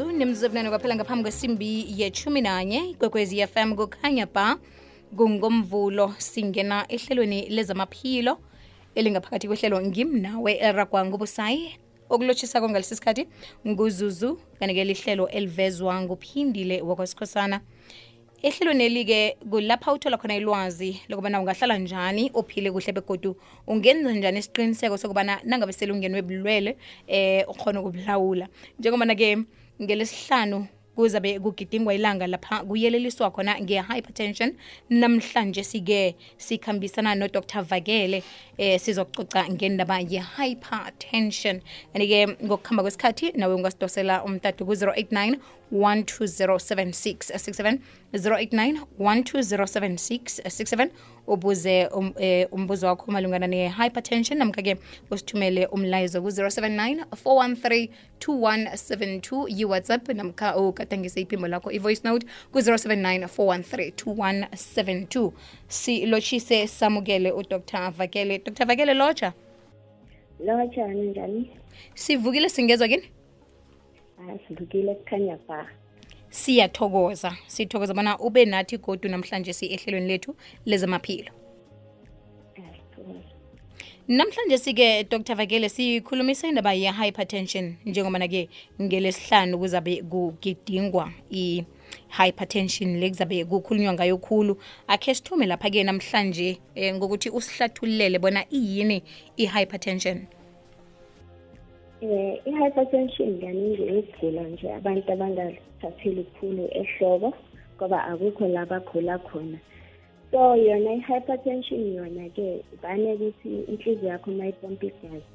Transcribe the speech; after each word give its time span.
nemzuzu 0.00 0.46
ebunane 0.46 0.70
kwaphela 0.70 0.96
ngaphambi 0.96 1.22
kwesimbi 1.22 1.86
yechumi 2.00 2.40
nanye 2.40 2.94
kwekwezi 2.98 3.46
fm 3.46 3.76
kukhanya 3.76 4.26
ba 4.26 4.56
kungomvulo 5.16 6.14
singena 6.18 6.86
ehlelweni 6.88 7.48
lezamaphilo 7.48 8.38
elingaphakathi 8.94 9.46
kwehlelo 9.46 9.80
ngimnawe 9.80 10.52
eliragwa 10.52 11.04
ngubusayi 11.04 11.76
okulotshisako 12.08 12.70
ngalesi 12.70 12.96
sikhathi 12.96 13.28
nguzuzu 13.68 14.40
kanike 14.58 14.84
lihlelo 14.84 15.28
elivezwa 15.28 16.00
nguphindile 16.00 16.80
wakwasikhosana 16.82 17.60
ehlelweni 18.42 18.84
elike 18.84 19.36
kulapha 19.50 19.92
uthola 19.92 20.16
khona 20.16 20.36
ilwazi 20.36 21.00
lokubana 21.08 21.40
ungahlala 21.40 21.78
njani 21.78 22.30
uphile 22.34 22.70
kuhle 22.72 22.92
begodu 22.92 23.36
ungenza 23.66 24.12
njani 24.12 24.38
isiqiniseko 24.38 24.98
sokubana 24.98 25.40
nangabe 25.44 25.72
selungenwe 25.72 26.22
bulwele 26.22 26.76
eh 27.06 27.44
ukhona 27.48 27.80
ukubulawula 27.80 28.48
njengobana-ke 28.78 29.44
ngelesihlanu 29.80 30.66
kuzabe 30.96 31.38
kugidingwa 31.40 31.94
ilanga 31.94 32.26
lapha 32.26 32.64
kuyeleliswa 32.64 33.30
khona 33.30 33.60
nge-hypertension. 33.60 34.54
Namhlanje 34.90 35.64
sike 35.64 36.16
sikhambisana 36.36 37.14
nodr 37.14 37.62
vakele 37.62 38.22
eh 38.58 38.80
sizokucoca 38.80 39.48
ngendaba 39.50 40.00
ye-hypertension. 40.00 41.60
Kanti-ke 41.92 42.26
ngokuhamba 42.44 42.82
kwesikhathi 42.82 43.32
nawe 43.32 43.54
ungasidosela 43.54 44.24
umtatu 44.24 44.66
ku-089 44.66 45.38
1207667 45.72 47.78
089 48.12 48.78
1207667 49.00 50.88
ubuze 51.26 51.86
um, 51.86 52.12
eh, 52.18 52.48
umbuzo 52.52 52.86
wakho 52.86 53.12
malungana 53.12 53.46
ne-hypertension 53.46 54.38
namkha-ke 54.38 54.76
usithumele 55.10 55.66
umlayezo 55.66 56.22
ku-079 56.22 57.04
413 57.24 57.88
2172 58.20 59.44
yi-whatsapp 59.48 60.08
namkha 60.08 60.56
ugadangise 60.56 61.20
iphimbo 61.20 61.48
lakho 61.48 61.70
i-voice 61.72 62.00
note 62.04 62.26
ku-079 62.52 63.26
413 63.26 63.90
2172 63.90 65.32
silotshise 65.68 66.66
samukele 66.66 67.32
udr. 67.32 67.90
Vakele. 67.96 68.38
Dr. 68.38 68.64
Vakele 68.66 68.94
lotsha. 68.94 69.32
Lotsha 70.40 70.88
njani? 70.88 71.50
Sivukile 71.94 72.48
singezwa 72.48 72.88
kini 72.88 73.02
hayi 74.26 74.38
sivukile 74.48 74.94
kukhanya 74.94 75.38
ba 75.48 75.66
siyathokoza 76.30 77.36
sithokoza 77.46 77.94
bona 77.94 78.18
ube 78.18 78.44
nathi 78.44 78.78
godu 78.78 79.08
namhlanje 79.08 79.52
si 79.52 79.66
ehlelweni 79.66 80.08
lethu 80.08 80.36
lezamaphilo. 80.66 81.32
Namhlanje 84.08 84.58
sike 84.58 85.04
dr. 85.04 85.34
Vakele 85.34 85.68
sikhulumisa 85.68 86.48
indaba 86.48 86.72
ye-hypertension 86.72 87.74
njengobana-ke 87.86 88.48
ngelesihlanu 88.82 89.58
kuzabe 89.58 90.02
kugidingwa 90.02 91.12
i-hypertension 91.30 93.00
le 93.00 93.08
kuzabe 93.10 93.44
kukhulunywa 93.44 93.92
ngayo 93.92 94.18
khulu. 94.18 94.58
Akhe 94.88 95.14
sithume 95.14 95.46
lapha-ke 95.46 95.84
namhlanje 95.84 96.58
eh, 96.74 96.94
ngokuthi 96.94 97.30
usihlathululele 97.30 98.18
bona 98.18 98.44
iyini 98.50 99.02
i-hypertension 99.36 100.26
eh 102.02 102.40
i-hypertension 102.44 103.40
kaningi 103.40 103.82
ukugula 103.82 104.42
nje 104.42 104.72
abantu 104.74 105.12
abangathatheli 105.12 106.24
khulu 106.34 106.64
ehloko 106.80 107.30
ngoba 107.76 107.98
akukho 108.10 108.48
la 108.48 108.66
bagula 108.66 109.18
khona. 109.18 109.58
So 110.30 110.56
yona 110.56 110.92
i-hypertension 110.98 111.94
yona-ke 111.94 112.64
vane 112.82 113.14
ukuthi 113.14 113.50
inhliziyo 113.70 114.08
yakho 114.08 114.30
uma 114.30 114.46
ipompa 114.48 114.86
igazi 114.86 115.30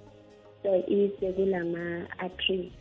so 0.63 0.75
ise 0.87 1.31
kulama-arteries 1.35 2.73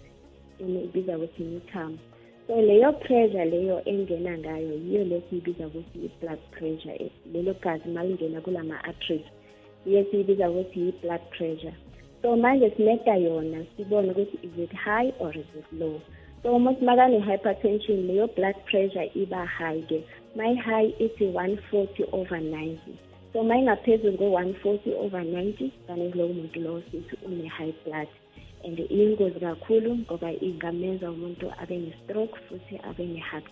ibiza 0.59 1.19
ukuthi 1.19 1.43
imithambo 1.43 2.03
so 2.47 2.61
leyo 2.61 2.93
pressure 2.93 3.45
leyo 3.45 3.83
engena 3.85 4.39
ngayo 4.39 4.75
yiyo 4.75 5.05
lesiyibiza 5.05 5.67
ukuthi 5.67 5.99
i-blood 6.07 6.39
pressure 6.51 7.11
lelo 7.33 7.55
gazi 7.63 7.89
uma 7.89 8.05
lingena 8.05 8.41
kulama-arteries 8.41 9.27
yiyo 9.87 10.05
siyibiza 10.11 10.51
ukuthi 10.51 10.81
yi-blood 10.81 11.21
pressure. 11.31 11.75
So 12.26 12.37
manje 12.37 12.70
sineda 12.76 13.16
yona 13.16 13.64
sibone 13.76 14.10
ukuthi 14.10 14.37
is 14.42 14.59
it 14.59 14.72
high 14.72 15.12
or 15.20 15.31
is 15.31 15.47
it 15.54 15.64
low? 15.72 16.00
So 16.42 16.56
uma 16.56 16.72
makane-hypertension 16.72 18.09
leyo 18.09 18.26
blood 18.34 18.56
pressure 18.64 19.06
iba 19.14 19.47
high 19.47 19.81
ke 19.87 20.03
mayi-high 20.34 20.91
ithi 20.98 21.26
140 21.31 22.04
over 22.10 22.41
90 22.41 22.78
so 23.32 23.44
mayingaphezulu 23.44 24.19
ko-140 24.19 24.94
over 24.98 25.22
90 25.22 25.70
kane 25.87 26.10
kulowo 26.10 26.32
muntu 26.34 26.60
lowo 26.60 26.82
sithi 26.91 27.14
une-high 27.26 27.75
blood. 27.84 28.09
And 28.64 28.78
iyingozi 28.78 29.41
kakhulu 29.41 29.97
ngoba 29.97 30.32
ingamenza 30.32 31.10
umuntu 31.10 31.47
abe 31.62 31.78
ne-stroke 31.78 32.34
futhi 32.48 32.81
abe 32.82 33.06
ne-heart 33.06 33.47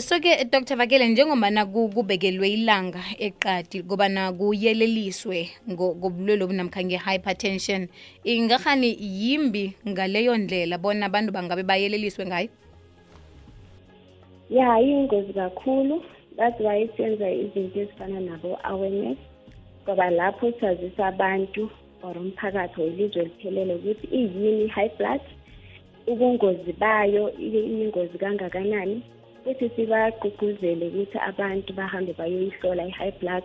so-ke 0.00 0.44
dr. 0.44 0.76
Vakele 0.76 1.08
njengobana 1.08 1.66
kubekelwe 1.66 2.50
ilanga 2.50 3.00
eqadi 3.18 3.82
kobana 3.82 4.32
kuyeleliswe 4.32 5.48
ngobulwelo 5.70 6.44
obunamkha 6.44 6.84
nge-hypertension 6.84 7.88
ingahani 8.24 8.92
yimbi 9.00 9.72
ngaleyo 9.88 10.36
ndlela 10.36 10.78
bona 10.78 11.06
abantu 11.06 11.32
bangabe 11.32 11.62
bayeleliswe 11.62 12.26
ngayo? 12.26 12.48
Ya 14.50 14.80
iyingozi 14.80 15.32
kakhulu. 15.32 16.04
That's 16.36 16.60
why 16.60 16.88
senza 16.96 17.30
izinto 17.30 17.80
ezifana 17.80 18.20
nabo-awareness 18.20 19.18
ngoba 19.82 20.10
lapho 20.10 20.52
sazisa 20.60 21.06
abantu 21.06 21.70
or 22.02 22.18
umphakathi 22.18 22.80
welizwe 22.80 23.24
liphelele 23.24 23.74
ukuthi 23.74 24.06
iyini 24.12 24.64
i-high 24.64 24.90
blood 24.98 25.20
ubungozi 26.06 26.72
bayo 26.72 27.32
iyingozi 27.38 28.18
kangakanani. 28.18 29.02
Futhi 29.46 29.70
sibagqugquzele 29.76 30.86
ukuthi 30.90 31.18
abantu 31.30 31.70
bahambe 31.78 32.12
bayoyihlola 32.18 32.82
i-high 32.90 33.14
blood 33.20 33.44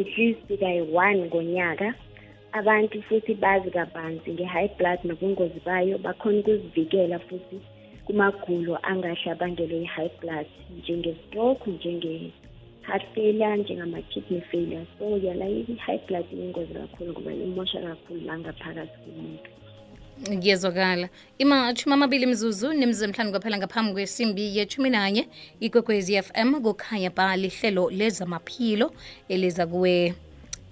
at 0.00 0.08
least 0.16 0.46
kayi-one 0.60 1.18
ngonyaka. 1.26 1.88
Abantu 2.52 3.02
futhi 3.08 3.34
bazi 3.34 3.70
kabanzi 3.76 4.28
nge-high 4.32 4.70
blood 4.78 5.00
nobungozi 5.04 5.60
bayo 5.66 5.98
bakhona 5.98 6.38
ukuzivikela 6.40 7.18
futhi 7.26 7.56
kumagulo 8.06 8.78
angahle 8.90 9.28
abangelwe 9.34 9.82
i-high 9.82 10.14
blood. 10.20 10.46
Njenge-stroke 10.78 11.70
njenge-heart 11.70 13.04
failure 13.14 13.56
njengama-kidney 13.56 14.42
failure. 14.50 14.86
So 14.98 15.04
yona 15.24 15.46
i-high 15.50 16.02
blood 16.06 16.26
iyingozi 16.32 16.74
kakhulu 16.74 17.10
ngoba 17.12 17.32
imosha 17.46 17.78
kakhulu 17.86 18.20
langaphakathi 18.28 18.96
komuntu 19.04 19.51
kuyezwakala 20.24 21.08
imatshumi 21.38 21.94
amabili 21.94 22.26
mzuzu 22.26 22.72
nemizuzu 22.72 23.04
emhlanu 23.04 23.30
kwaphela 23.30 23.58
ngaphambi 23.58 23.92
kwesimbi 23.92 24.56
yethumi 24.56 24.90
nanye 24.90 25.28
ikwekwezi 25.60 26.22
fm 26.22 26.60
kukhanya 26.64 27.10
ba 27.10 27.36
lihlelo 27.36 27.90
lezamaphilo 27.90 28.92
eliza 29.28 29.66
kuwe 29.66 30.14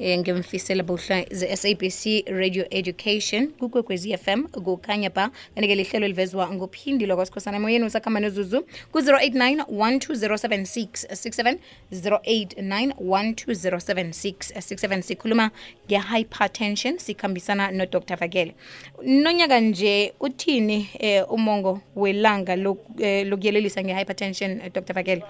eh, 0.00 0.19
ngemfisela 0.19 0.82
bohla 0.82 1.25
ze-sabc 1.31 2.25
radio 2.26 2.64
education 2.70 3.49
kukwekwez 3.49 4.06
fm 4.17 4.49
kukhanya 4.49 5.11
ba 5.11 5.31
kanti-ke 5.55 5.75
lihlelo 5.75 6.08
livezwa 6.08 6.55
nguphindilwa 6.55 7.17
kwasikhosana 7.17 7.56
emoyeni 7.56 7.85
usakhamba 7.85 8.20
nozuzu 8.20 8.67
ku-089 8.93 9.62
1207667 9.62 11.56
089 11.93 12.93
1207667 12.93 15.02
sikhuluma 15.02 15.50
nge-hypertension 15.87 16.99
sikhambisana 16.99 17.70
nodr 17.70 18.17
vakele 18.17 18.55
nonyaka 19.02 19.61
nje 19.61 20.12
uthini 20.20 20.88
eh, 20.99 21.32
umongo 21.32 21.81
welanga 21.97 22.56
lokuyelelisa 22.56 23.81
eh, 23.81 23.87
nge-hypertension 23.87 24.50
eh, 24.50 24.73
dr 24.75 24.94
vakele 24.94 25.23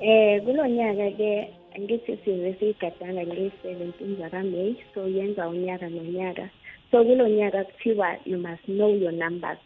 eh 0.00 0.42
kulonyaka 0.44 1.10
ke 1.10 1.57
ngithi 1.80 2.18
size 2.24 2.52
siyigadanga 2.58 3.22
ngeyi-seventeen 3.26 4.16
zakaMay 4.16 4.74
so 4.94 5.08
yenza 5.08 5.48
unyaka 5.48 5.88
nonyaka 5.88 6.50
so 6.90 7.04
kulo 7.04 7.28
nyaka 7.28 7.64
kuthiwa 7.64 8.16
you 8.26 8.38
must 8.38 8.64
know 8.64 8.90
your 8.94 9.12
numbers 9.12 9.58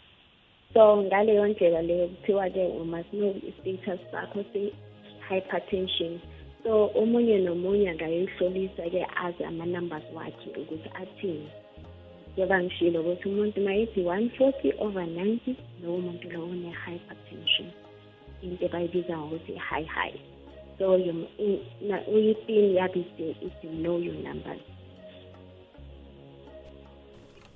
so 0.75 1.03
ngaleyo 1.03 1.47
ndlela 1.49 1.83
leyo 1.83 2.09
kuthiwa-ke 2.09 2.65
you 2.65 2.85
must 2.85 3.11
know 3.11 3.35
i-status 3.49 4.01
sakho 4.11 4.45
se-hypertension 4.53 6.19
so 6.65 6.91
omunye 6.95 7.39
nomunye 7.39 7.91
angayoyihlolisa-ke 7.91 9.07
azi 9.15 9.45
ama-numbers 9.45 10.05
wakhe 10.15 10.51
ukuthi 10.61 10.91
athini 10.95 11.49
njengoba 12.33 12.63
ngishilo 12.63 13.01
ukuthi 13.01 13.29
umuntu 13.29 13.61
uma 13.61 13.75
yithi 13.75 14.01
one 14.07 14.29
forty 14.29 14.73
over 14.79 15.07
ninety 15.07 15.57
lowo 15.83 15.99
muntu 15.99 16.31
lowo 16.31 16.47
une-hypertension 16.47 17.69
into 18.43 18.67
abayibiza 18.67 19.19
ngokuthi 19.19 19.55
high 19.55 19.85
high 19.85 20.32
so 20.83 20.95
is 23.47 23.53
to 23.63 23.69
know 23.83 23.97
your 23.99 24.15
numbers 24.15 24.61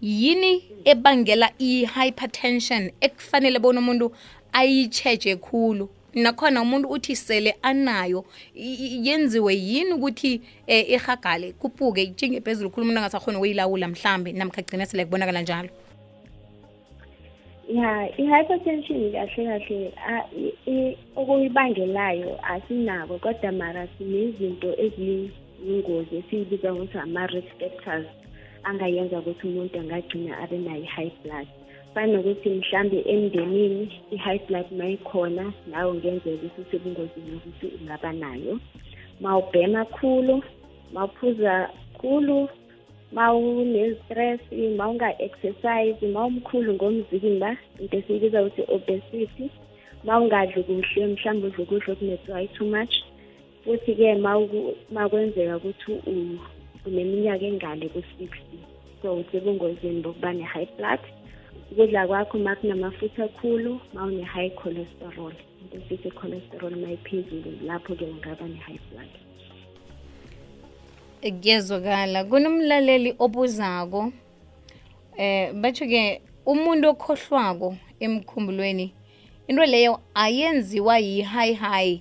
Yini 0.00 0.62
ebangela 0.84 1.50
i-hypertension 1.58 2.90
ekufanele 3.00 3.58
bona 3.58 3.80
umuntu 3.80 4.12
ayitsheje 4.52 5.36
khulu? 5.36 5.88
Nakhona 6.14 6.62
umuntu 6.62 6.88
uthi 6.88 7.16
sele 7.16 7.54
anayo 7.62 8.24
i- 8.54 8.74
i- 8.74 9.08
yenziwe 9.08 9.54
yini 9.54 9.92
ukuthi 9.92 10.40
eh, 10.66 10.90
irhagale 10.90 11.52
kuphuke 11.52 12.02
ijinge 12.02 12.40
phezulu 12.40 12.70
khulu 12.70 12.84
umuntu 12.84 12.98
angasakhoni 13.00 13.36
ukuyilawula 13.36 13.88
mhlambe 13.88 14.32
namkha 14.32 14.62
gcina 14.62 14.86
sele 14.86 15.04
kubonakala 15.04 15.42
njalo? 15.42 15.68
Ya 17.68 18.08
i-hypertension 18.18 19.12
kahle 19.12 19.44
kahle 19.46 19.92
a- 20.08 20.24
i- 20.36 20.70
i- 20.72 20.96
okuyibangelayo 21.16 22.38
asinako 22.42 23.18
kodwa 23.18 23.52
mara 23.52 23.88
sinezinto 23.98 24.72
eziyingozi 25.58 26.16
esiyibiza 26.20 26.68
ngokuthi 26.72 26.98
ama-risk 26.98 27.50
factors 27.58 28.06
angayenza 28.68 29.18
ukuthi 29.18 29.46
umuntu 29.46 29.74
angagcina 29.78 30.32
abe 30.42 30.58
nayo 30.58 30.82
i-high 30.86 31.12
blood. 31.22 31.48
Fana 31.94 32.12
nokuthi 32.12 32.48
mhlambe 32.50 32.98
emndenini 33.12 33.84
i-high 34.14 34.40
blood 34.46 34.68
mayikhona 34.78 35.44
nawe 35.70 35.90
ngenzeka 35.94 36.46
ukuthi 36.46 36.60
usebungozini 36.62 37.32
yokuthi 37.34 37.66
ungaba 37.80 38.12
nayo. 38.12 38.60
Mawubhema 39.20 39.84
khulu 39.84 40.42
mawuphuza 40.94 41.70
khulu 41.98 42.48
mawune-stress 43.12 44.40
mawunga-exercise 44.78 46.00
mawumkhulu 46.14 46.70
ngomzimba 46.74 47.50
into 47.80 47.96
esiyibiza 47.98 48.42
ukuthi 48.42 48.62
obesity. 48.74 49.46
Mawungadli 50.04 50.62
kuhle 50.62 51.06
mhlawumbe 51.06 51.46
udla 51.46 51.62
ukudla 51.62 51.92
okunetswayi 51.92 52.48
too 52.54 52.66
much 52.66 52.94
futhi-ke 53.68 54.14
makwenzeka 54.92 55.56
ukuthi 55.56 55.92
u- 55.92 56.38
uneminyaka 56.86 57.44
engale 57.46 57.88
ku-sixty. 57.88 58.58
So 59.02 59.14
usebungozini 59.20 60.00
bokuba 60.02 60.32
ne-high 60.32 60.68
blood. 60.78 61.00
Ukudla 61.72 62.06
kwakho 62.06 62.38
ma 62.38 62.56
kunamafutha 62.56 63.24
akhulu 63.24 63.80
ma 63.94 64.04
une-high 64.06 64.50
cholesterol. 64.56 65.32
Into 65.62 65.76
esithi 65.76 66.10
cholesterol 66.10 66.76
ma 66.76 66.88
iphezulu 66.92 67.50
lapho-ke 67.66 68.04
ungaba 68.04 68.48
ne-high 68.48 68.80
blood. 68.90 69.08
Kuyezwakala. 71.22 72.24
Kunomlaleli 72.24 73.14
obuzako 73.18 74.12
eh 75.18 75.52
batsho-ke 75.52 76.20
umuntu 76.46 76.88
okhohlwako 76.88 77.76
emkhumbulweni 78.00 78.92
into 79.48 79.64
leyo 79.66 80.00
ayenziwa 80.14 80.98
yi-high 80.98 81.54
high. 81.54 82.00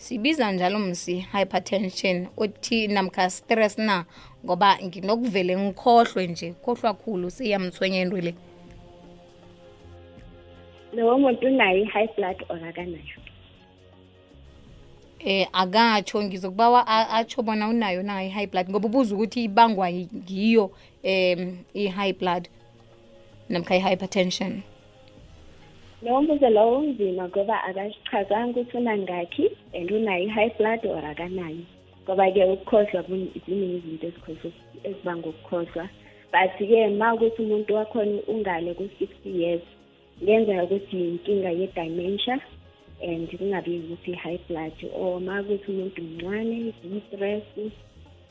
Sibiza 0.00 0.52
njalo 0.52 0.78
msi 0.78 1.14
hypertension. 1.32 2.26
Uthi 2.36 2.88
namkha 2.88 3.30
stress 3.30 3.78
na 3.78 4.04
ngoba 4.44 4.78
nginokuvele 4.84 5.56
ngikhohlwe 5.58 6.26
nje 6.26 6.52
khohlwa 6.64 6.94
khulu 6.94 7.30
siyamthwenya 7.30 8.00
into 8.02 8.16
le 8.20 8.34
lowo 10.94 11.18
muntu 11.18 11.46
unayo 11.46 11.78
i-high 11.84 12.08
blood 12.16 12.36
or 12.48 12.56
akanayo? 12.68 13.18
Eh 15.18 15.46
akatsho 15.52 16.22
ngizokubawa 16.22 16.86
a- 16.86 17.08
atsho 17.18 17.42
bona 17.42 17.68
unayo 17.68 18.02
na 18.02 18.24
i-high 18.24 18.46
blood 18.46 18.68
ngoba 18.70 18.86
ubuza 18.88 19.14
ukuthi 19.14 19.44
ibangwa 19.44 19.92
ngiyo 19.92 20.70
um 21.04 21.58
i-high 21.74 22.12
blood 22.12 22.48
namkha 23.48 23.76
i-hypertension 23.76 24.62
lowo 26.02 26.22
mbuzo 26.22 26.50
lowo 26.50 26.78
unzima 26.78 27.28
ngoba 27.28 27.64
akasichazanga 27.64 28.60
ukuthi 28.60 28.76
unangakhi 28.76 29.50
and 29.74 29.90
unayo 29.90 30.24
i-high 30.24 30.50
blood 30.58 30.86
or 30.86 31.04
akanayo. 31.04 31.64
Ngoba-ke 32.04 32.44
ukukhohlwa 32.44 33.02
ziningi 33.46 33.76
izinto 33.76 34.12
ezibanga 34.84 35.28
ukukhohlwa. 35.28 35.88
But-ke 36.32 36.88
ma 36.96 37.14
ukuthi 37.14 37.42
umuntu 37.42 37.74
wakhona 37.74 38.22
ungale 38.28 38.74
ku-sixty 38.74 39.30
years 39.42 39.62
kuyenzeka 40.18 40.64
ukuthi 40.64 40.96
yinkinga 40.96 41.50
ye-dementia 41.50 42.40
and 43.02 43.28
kungabi 43.28 43.78
ukuthi 43.78 44.12
i-high 44.12 44.40
blood. 44.48 44.72
Or 44.94 45.20
ma 45.20 45.40
ukuthi 45.40 45.68
umuntu 45.72 46.02
mncane 46.02 46.72
i-stress 46.96 47.44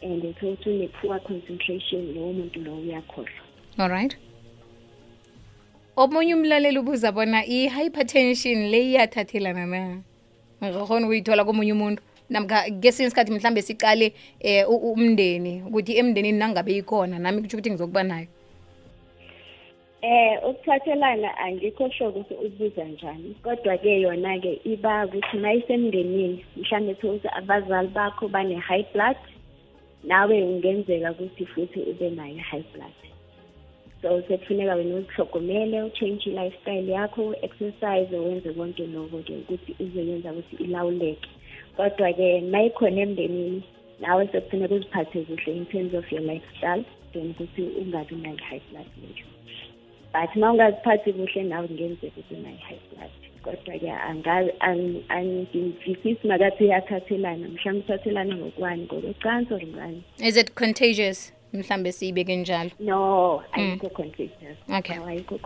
and 0.02 0.24
uthole 0.24 0.54
ukuthi 0.54 0.70
une-poor 0.70 1.20
concentration 1.20 2.16
lowo 2.16 2.34
muntu 2.34 2.60
lowo 2.66 2.82
uyakhohlwa. 2.82 3.44
Alright 3.78 4.29
omunye 6.00 6.36
umlaleli 6.36 6.80
ubuza 6.80 7.12
bona 7.12 7.44
i-hypertension 7.46 8.72
le 8.72 8.80
iyathathelana 8.90 9.66
na? 9.66 9.82
Ngakhona 10.64 11.06
ukuyithola 11.06 11.44
komunye 11.44 11.74
umuntu. 11.74 12.02
Namkha 12.30 12.72
kesinye 12.82 13.08
isikhathi 13.08 13.32
mhlambe 13.32 13.62
siqale 13.62 14.14
um 14.70 14.80
umndeni 14.92 15.64
ukuthi 15.68 15.98
emndenini 16.00 16.40
nangabe 16.40 16.72
ikhona 16.78 17.20
nami 17.20 17.42
kutsho 17.42 17.58
ukuthi 17.58 17.72
ngizokuba 17.72 18.04
nayo. 18.04 18.28
Eh 20.02 20.40
ukuthathelana 20.48 21.38
angikho 21.38 21.92
sure 21.92 22.10
ukuthi 22.10 22.34
ubuza 22.34 22.84
njani. 22.86 23.36
Kodwa 23.44 23.78
ke 23.78 24.02
yona 24.02 24.40
ke 24.40 24.62
iba 24.64 25.06
ukuthi 25.06 25.38
mayisemndenini 25.38 26.46
mhlambe 26.58 26.94
ukuthi 26.94 27.28
abazali 27.28 27.88
bakho 27.88 28.28
bane 28.28 28.56
high 28.56 28.86
blood 28.94 29.18
nawe 30.04 30.44
ungenzeka 30.44 31.12
ukuthi 31.12 31.46
futhi 31.46 31.80
ube 31.92 32.10
nayo 32.10 32.40
high 32.40 32.64
blood. 32.74 33.09
So 34.02 34.22
sekufuneka 34.28 34.76
wena 34.76 34.96
uzihlogomele 34.96 35.84
uchange 35.84 36.30
i-lifestyle 36.30 36.92
yakho 36.92 37.36
exercise 37.42 38.18
wenze 38.18 38.54
konke 38.54 38.88
lokho 38.88 39.18
ke 39.18 39.34
ukuthi 39.34 39.76
uzoyenza 39.80 40.32
ukuthi 40.32 40.64
ilawuleke. 40.64 41.30
Kodwa 41.76 42.14
ke 42.14 42.42
mayikhona 42.42 43.02
emndenini 43.02 43.64
nawe 44.00 44.28
sekufuneka 44.28 44.76
uziphathe 44.76 45.22
kuhle 45.28 45.58
in 45.58 45.66
terms 45.66 45.94
of 45.94 46.12
your 46.12 46.22
lifestyle 46.22 46.84
then 47.14 47.30
ukuthi 47.32 47.62
ungabi 47.62 48.16
nayo 48.16 48.36
i-high 48.36 48.62
blood 48.72 48.88
leyo 49.02 49.26
but 50.14 50.36
ma 50.36 50.52
ungaziphathi 50.52 51.14
kuhle 51.14 51.44
nawe 51.44 51.68
kungenzeka 51.68 52.08
ukuthi 52.08 52.36
unayi-high 52.36 52.80
blood. 52.92 53.12
Kodwa-ke 53.44 53.92
angivisisi 55.10 56.28
makathi 56.28 56.66
iyathathelana 56.66 57.48
mhlawumbe 57.48 57.86
uthathelana 57.86 58.36
ngokwani 58.36 58.84
ngokwecansi 58.84 59.54
or 59.54 59.62
ngani. 59.62 60.04
Is 60.18 60.38
it 60.38 60.56
contagious 60.56 61.34
mhlambe 61.54 61.92
siyibeke 61.92 62.36
njalo? 62.36 62.70
No 62.80 63.42
ayikho 63.52 63.90
contagious 63.90 64.58
Okay. 64.78 64.98
Ayikho 65.08 65.40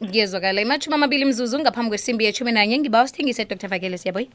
kuyezwakala 0.00 0.60
imashumi 0.60 0.94
amabili 0.94 1.24
mzuzu 1.24 1.58
ngaphambi 1.58 1.88
kwesimbi 1.88 2.24
yethumi 2.24 2.52
nanye. 2.52 2.78
Ngiba 2.78 3.02
usithengise 3.02 3.44
dr. 3.44 3.68
Vakele 3.68 3.98
siyaboy 3.98 4.26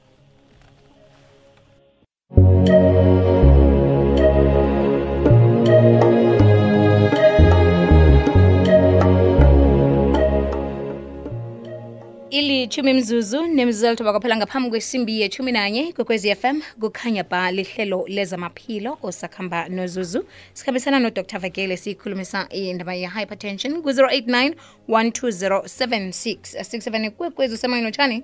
ilithumi 12.65 12.93
mzuzu 12.93 13.45
nemzuzu 13.47 14.03
kwaphela 14.03 14.37
ngaphambi 14.37 14.69
kwesimbi 14.69 15.21
yethumi 15.21 15.51
nanye 15.51 15.93
kwekwezi 15.93 16.35
fm 16.35 16.61
kukhanya 16.81 17.23
ba 17.23 17.51
lihlelo 17.51 18.05
lezamaphilo 18.07 18.97
osakhamba 19.03 19.69
nozuzu. 19.69 20.25
Sikhambisana 20.53 20.99
nodr. 20.99 21.39
Vakele 21.39 21.77
siyikhulumisa 21.77 22.47
indaba 22.49 22.93
ye-hypertension 22.93 23.81
ku-089 23.83 24.55
12076 24.89 26.57
67 26.57 27.09
kwekwezi 27.11 27.53
usemoyeni 27.53 27.85
lotshani? 27.85 28.23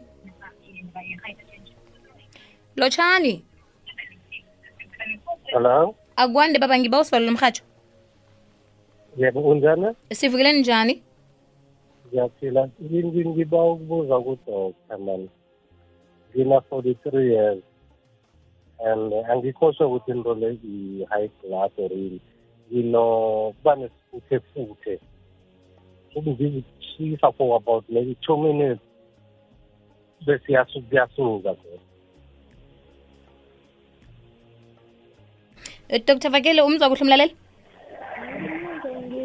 Lotshani? 2.75 3.43
Hello. 5.53 5.95
akwande 6.15 6.59
baba 6.59 6.79
ngiba 6.79 6.99
usibalo 6.99 7.25
lomrhatsho 7.25 7.63
Yebo 9.17 9.39
unjani? 9.39 9.87
sivukeleni 10.13 10.59
njani 10.59 11.03
Ngiyaphila. 12.11 12.69
Ngi- 12.83 13.25
Ngiba 13.25 13.63
ukubuza 13.71 14.19
kudoktor 14.19 14.73
man. 14.99 15.29
Ngina 16.35 16.57
43 16.69 17.31
years. 17.31 17.63
And 18.83 19.13
uh, 19.13 19.29
angikhohlwa 19.29 19.87
ukuthi 19.87 20.11
into 20.11 20.33
le 20.33 20.57
i-high 20.63 21.29
blood 21.43 21.71
or 21.77 21.89
yini. 21.91 22.19
Nginokuba 22.71 23.75
nesifuthe 23.75 24.39
futhe. 24.53 24.99
Ukungizishisa 26.15 27.31
for 27.37 27.55
about 27.55 27.85
maybe 27.89 28.17
two 28.25 28.37
minutes. 28.37 28.81
Bese 30.25 30.53
yasu- 30.53 30.81
kuyasuka 30.89 31.53
vele. 31.53 31.79
Eh, 35.89 36.01
dr 36.05 36.29
vakele 36.29 36.61
umzwa 36.61 36.89
kuhle 36.89 37.01
umlaleli 37.01 37.35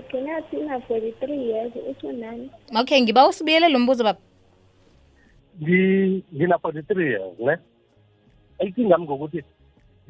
ngigcina 0.06 0.42
thina 0.42 0.80
forty-three 0.80 1.48
years 1.48 1.72
usunani 1.90 2.50
okay 2.80 3.00
ngiba 3.00 3.28
usibuyele 3.28 3.68
lo 3.68 3.78
mbuzo 3.78 4.04
baba. 4.04 4.18
Ngi- 5.60 6.22
ngina 6.34 6.58
forty 6.58 6.82
three 6.82 7.10
years 7.10 7.38
ne? 7.38 7.56
Inkinga 8.58 8.98
ngokuthi 8.98 9.44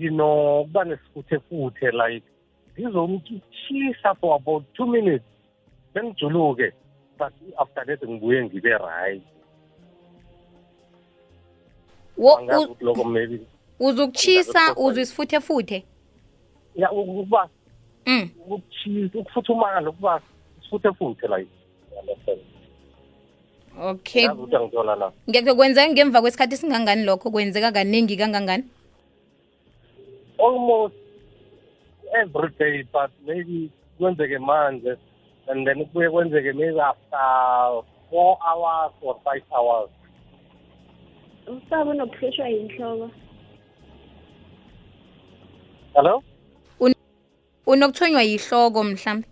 nginokuba 0.00 0.84
nesifuthefuthe 0.84 1.90
like 1.90 2.26
ngizomtshisa 2.78 4.14
for 4.20 4.36
about 4.36 4.64
two 4.74 4.86
minutes. 4.86 5.24
Bengijuluke 5.94 6.72
but 7.18 7.32
after 7.58 7.86
that 7.86 8.08
ngibuye 8.08 8.44
ngibe 8.44 8.78
right. 8.78 9.22
Angazi 12.38 12.64
ukuthi 12.64 12.84
loko 12.84 13.04
maybe 13.04 13.40
uzukutshisa 13.80 14.60
Angazi 14.60 14.80
uzwe 14.80 15.02
isifuthefuthe? 15.02 15.84
Ya 16.74 16.92
ukuba 16.92 17.48
mm. 18.06 18.30
ukutshisa 18.46 19.18
ukufuthumala 19.18 19.90
ukuba 19.90 20.20
isifuthefuthe 20.58 21.28
like 21.28 21.50
you 21.92 22.00
understand 22.00 22.40
okay 23.80 24.22
yazi 24.22 24.40
ukuthi 24.40 24.56
angithola 24.56 24.96
na 24.96 25.12
ngeke 25.30 25.54
kwenzeka 25.54 25.92
ngemva 25.92 26.20
kwesikhathi 26.20 26.54
esingangani 26.54 27.04
lokho 27.04 27.30
kwenzeka 27.30 27.72
kaningi 27.72 28.16
kangangani 28.16 28.64
almost 30.38 30.94
every 32.22 32.50
day 32.58 32.82
but 32.92 33.10
maybe 33.26 33.70
kwenzeke 33.98 34.38
manje 34.38 34.96
and 35.48 35.66
then 35.66 35.84
kubuye 35.84 36.10
kwenzeke 36.10 36.52
maybe 36.52 36.80
after 36.80 37.82
four 38.10 38.38
hours 38.40 38.92
or 39.02 39.20
five 39.24 39.42
hours. 39.50 39.90
Usaba 41.46 41.90
unokuhlutshwa 41.90 42.48
yinhloko 42.48 43.10
hello? 45.94 46.22
Unokuthonywa 47.66 48.22
yihloko 48.22 48.84
mhlawumbe 48.84 49.28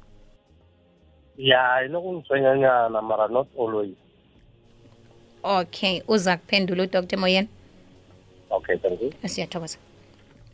ya 1.39 1.85
inokungithwenyanyana 1.87 3.03
mara 3.03 3.29
not 3.29 3.49
always. 3.59 3.97
Okay 5.43 6.03
uza 6.09 6.37
kuphendula 6.37 6.83
udr. 6.83 7.17
Moyeni? 7.17 7.49
Okay 8.51 8.77
thank 8.79 9.01
you. 9.03 9.13
Siyathokoza. 9.27 9.79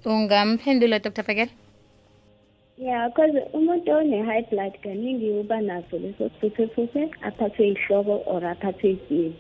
Ungamphendula 0.05 0.99
dr. 0.99 1.23
Fakela? 1.23 1.51
Ya 2.79 3.09
because 3.09 3.37
umuntu 3.53 3.93
one-high 3.93 4.47
blood 4.51 4.73
kaningi 4.83 5.31
uba 5.31 5.61
naso 5.61 5.99
leso 5.99 6.31
sifuthefuthe 6.41 7.11
aphathwe 7.23 7.67
yihloko 7.67 8.23
or 8.27 8.47
aphathwe 8.47 8.89
yisiyezi 8.89 9.37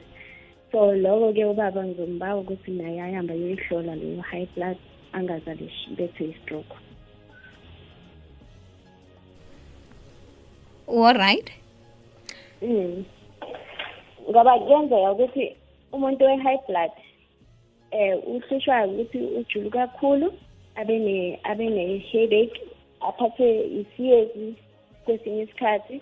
so 0.73 0.92
loko-ke 0.92 1.44
ubaba 1.44 1.87
ngizombawa 1.87 2.40
ukuthi 2.40 2.70
naye 2.70 3.00
ahambe 3.00 3.32
ayoyihlola 3.32 3.94
leyo 3.94 4.20
high 4.23 4.47
blood 4.56 4.76
angazalishi 5.12 5.90
bethwe 5.97 6.26
yi-stroke 6.26 6.76
alright 10.90 11.49
Mm. 12.62 13.04
ngoba 14.30 14.59
kuyenzeka 14.59 15.12
ukuthi 15.12 15.56
umuntu 15.92 16.25
we-high 16.25 16.61
blood 16.68 16.92
eh 17.90 18.18
uhlushwa 18.26 18.87
ukuthi 18.87 19.18
ujulu 19.18 19.70
kakhulu 19.70 20.28
abe 20.76 20.99
ne 20.99 21.40
abe 21.42 21.66
ne-headache 21.70 22.61
aphathwe 23.00 23.49
isiyezi 23.80 24.54
kwesinye 25.04 25.42
isikhathi. 25.42 26.00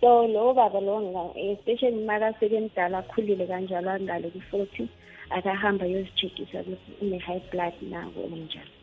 So 0.00 0.26
lowo 0.26 0.54
baba 0.54 0.80
lowo 0.80 1.32
especially 1.36 2.04
makasekemdala 2.04 2.98
akhulile 2.98 3.46
kanjalo 3.46 3.90
angale 3.90 4.28
ku-forty 4.34 4.88
akahamba 5.30 5.84
ayozijikisa 5.84 6.60
ukuthi 6.60 6.90
une-high 7.02 7.42
blood 7.50 7.74
nako 7.90 8.20
onjalo 8.34 8.79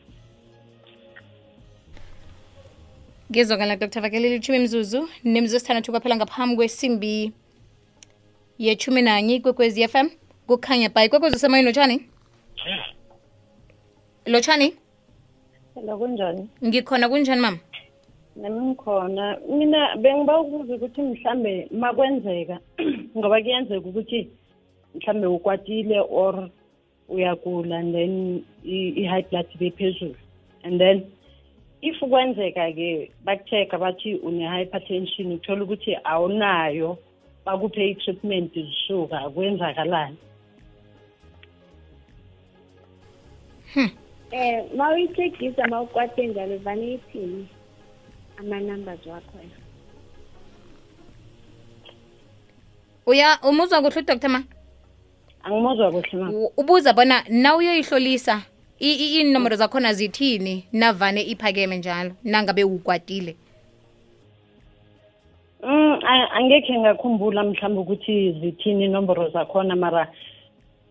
ngizwakala 3.31 3.75
dr. 3.75 4.01
Fakela 4.01 4.35
uchumi 4.35 4.59
mzuzu 4.59 5.09
nemzuzu 5.23 5.55
esithandathu 5.57 5.91
kwaphela 5.91 6.15
ngaphambi 6.15 6.55
kwesimbi 6.55 7.31
yethumi 8.57 9.01
nanye 9.01 9.35
ikwekwezi 9.35 9.81
f 9.81 9.95
m 9.95 10.09
kukhanya 10.47 10.89
bhayi. 10.89 11.07
Ikwekwezi 11.07 11.35
usemoyeni 11.35 11.67
lotshani? 11.67 11.97
Lotshani? 14.25 14.73
Hello 15.75 15.97
kunjani? 15.97 16.49
ngikhona 16.65 17.09
kunjani 17.09 17.41
mama? 17.41 17.59
Nami 18.35 18.59
ngikhona. 18.61 19.37
Mina 19.49 19.95
bengiba 19.97 20.39
ukuza 20.41 20.75
ukuthi 20.75 21.01
mhlambe 21.01 21.67
makwenzeka 21.71 22.59
ngoba 23.17 23.41
kuyenzeka 23.41 23.87
ukuthi 23.89 24.29
mhlambe 24.95 25.27
ukwatile 25.27 25.99
or 26.09 26.49
uyagula 27.09 27.77
and 27.77 27.93
then 27.93 28.43
i-high 28.65 29.25
blood 29.29 29.47
ibe 29.55 29.71
phezulu. 29.77 30.15
And 30.63 30.79
then 30.79 31.05
if 31.81 31.99
kwenzeka 31.99 32.71
ke 32.73 33.11
bakucheck 33.23 33.71
bathi 33.79 34.15
une-hypertension 34.15 35.31
uthola 35.31 35.63
ukuthi 35.63 35.97
awunayo 36.03 36.97
bakuphe 37.45 37.89
i-treatment 37.91 38.53
zisuka 38.53 39.29
kwenzakalani? 39.29 40.17
Eh 44.31 44.63
ma 44.75 44.91
uyichekisa 44.91 45.67
ma 45.67 45.81
ukwate 45.81 46.27
njalo 46.27 46.57
vane 46.57 46.93
ithini 46.93 47.47
ama-numbers 48.39 49.05
wakho 49.05 49.37
uya 53.05 53.39
umuzwa 53.43 53.81
kuhle 53.81 54.01
udr 54.01 54.29
ma? 54.29 54.43
Angimuzwa 55.43 55.91
kuhle 55.91 56.19
ma. 56.19 56.29
U- 56.31 56.53
ubuza 56.57 56.93
bona 56.93 57.23
na 57.29 57.55
uyoyihlolisa 57.55 58.35
i- 58.35 58.39
i- 58.39 58.56
inomboro 58.79 59.55
zakhona 59.55 59.93
zithini? 59.93 60.65
Navane 60.73 61.21
iphakeme 61.21 61.77
njalo 61.77 62.11
nangabe 62.23 62.63
ukwatile? 62.63 63.35
Mm, 65.63 65.99
angekhe 66.33 66.79
ngakhumbula 66.79 67.43
mhlawumbe 67.43 67.81
ukuthi 67.81 68.31
zithini 68.41 68.85
inomboro 68.85 69.29
zakhona 69.29 69.75
mara 69.75 70.07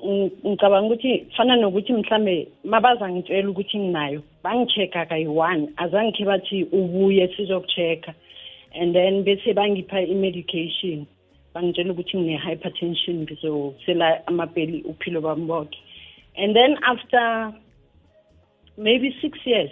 ng- 0.05 0.31
ngicabanga 0.47 0.87
ukuthi 0.87 1.27
fana 1.37 1.57
nokuthi 1.57 1.93
mhlambe 1.93 2.49
mabaza 2.65 3.09
ngitshela 3.09 3.49
ukuthi 3.51 3.79
nginayo 3.79 4.23
bangi-check-a 4.43 5.07
kayi-one 5.07 5.69
azangikhe 5.77 6.25
bathi 6.25 6.65
ubuye 6.73 7.29
sizoku-check-a. 7.37 8.15
And 8.75 8.95
then 8.95 9.25
bese 9.25 9.55
bangipha 9.55 10.01
i-medication 10.03 11.07
bangitshela 11.55 11.93
ukuthi 11.93 12.19
ngine-hypertension 12.19 13.23
ngizosela 13.23 14.27
amapeli 14.27 14.83
uphilo 14.83 15.21
bami 15.21 15.47
bonke 15.47 15.79
and 16.37 16.55
then 16.55 16.77
after 16.85 17.53
maybe 18.77 19.15
six 19.21 19.39
years. 19.47 19.71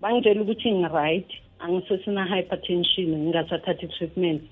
Bangitshela 0.00 0.42
ukuthi 0.42 0.72
ngi-right 0.72 1.30
angisesina 1.60 2.24
hypertension 2.26 3.08
ngingasathathi 3.08 3.88
treatment. 3.98 4.42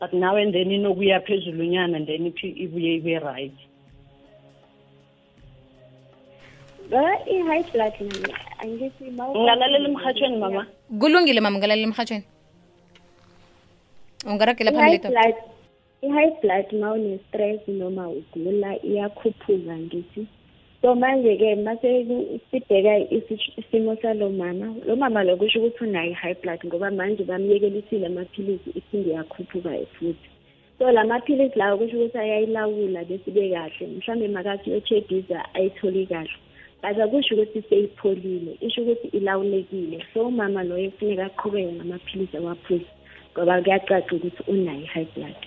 But 0.00 0.12
now 0.12 0.36
and 0.36 0.52
then 0.54 0.68
inokuya 0.70 1.20
phezulu 1.26 1.64
nyana 1.64 1.96
and 1.96 2.06
then 2.06 2.26
iphi- 2.30 2.56
ibuye 2.64 2.94
ibe 3.00 3.18
right. 3.22 3.54
Ngoba 6.88 7.12
i-high 7.34 7.64
blood 7.72 7.94
nami 8.00 8.34
angithi 8.62 9.10
ma 9.10 9.24
ukwatile 9.28 9.44
ngingalalela 9.44 9.88
emhatshweni 9.88 10.36
mama. 10.38 10.66
kulungile 11.00 11.40
mama 11.40 11.56
ungalalela 11.58 11.86
emhatshweni 11.88 12.24
ungaragela 14.26 14.70
i-high 14.70 14.80
phambili 14.80 14.98
dr 14.98 15.10
blood 15.10 15.34
i-high 16.02 16.32
blood 16.42 16.72
ma 16.80 16.92
une-stress 16.92 17.68
noma 17.68 18.08
ugula 18.08 18.70
iyakhuphuka 18.82 19.76
ngithi. 19.78 20.26
So 20.86 20.94
manje-ke 20.94 21.56
mase 21.66 22.06
sibheka 22.50 22.94
isi- 23.10 23.52
isimo 23.58 23.96
salo 24.02 24.30
mama 24.30 24.70
lo 24.86 24.94
mama 24.96 25.24
lo 25.24 25.36
kusho 25.36 25.58
ukuthi 25.58 25.84
unayo 25.84 26.10
i-high 26.10 26.36
blood 26.42 26.60
ngoba 26.66 26.90
manje 26.90 27.24
bamyekelisile 27.24 28.06
amaphilisi 28.06 28.70
iphinde 28.70 29.10
yakhuphuka 29.10 29.70
futhi. 29.98 30.28
So 30.78 30.92
la 30.92 31.04
maphilisi 31.04 31.58
lawo 31.58 31.78
kusho 31.78 31.96
ukuthi 31.96 32.18
ayayilawula 32.18 33.04
besibe 33.04 33.50
kahle. 33.50 33.86
Mhlawumbe 33.86 34.28
makathi 34.28 34.70
uyo-check-isa 34.70 35.54
ayitholi 35.54 36.06
kahle. 36.06 36.30
But 36.82 36.98
akusho 37.02 37.34
ukuthi 37.34 37.62
seyipholile 37.68 38.56
isho 38.60 38.82
ukuthi 38.82 39.08
ilawulekile. 39.08 40.04
So 40.14 40.28
umama 40.28 40.62
loyo 40.62 40.90
kufuneka 40.90 41.26
aqhubeke 41.26 41.72
ngamaphilisi 41.72 42.36
awaphuzi 42.36 42.86
ngoba 43.34 43.62
kuyacaca 43.62 44.12
ukuthi 44.14 44.42
unayo 44.46 44.82
i-high 44.82 45.08
blood. 45.16 45.40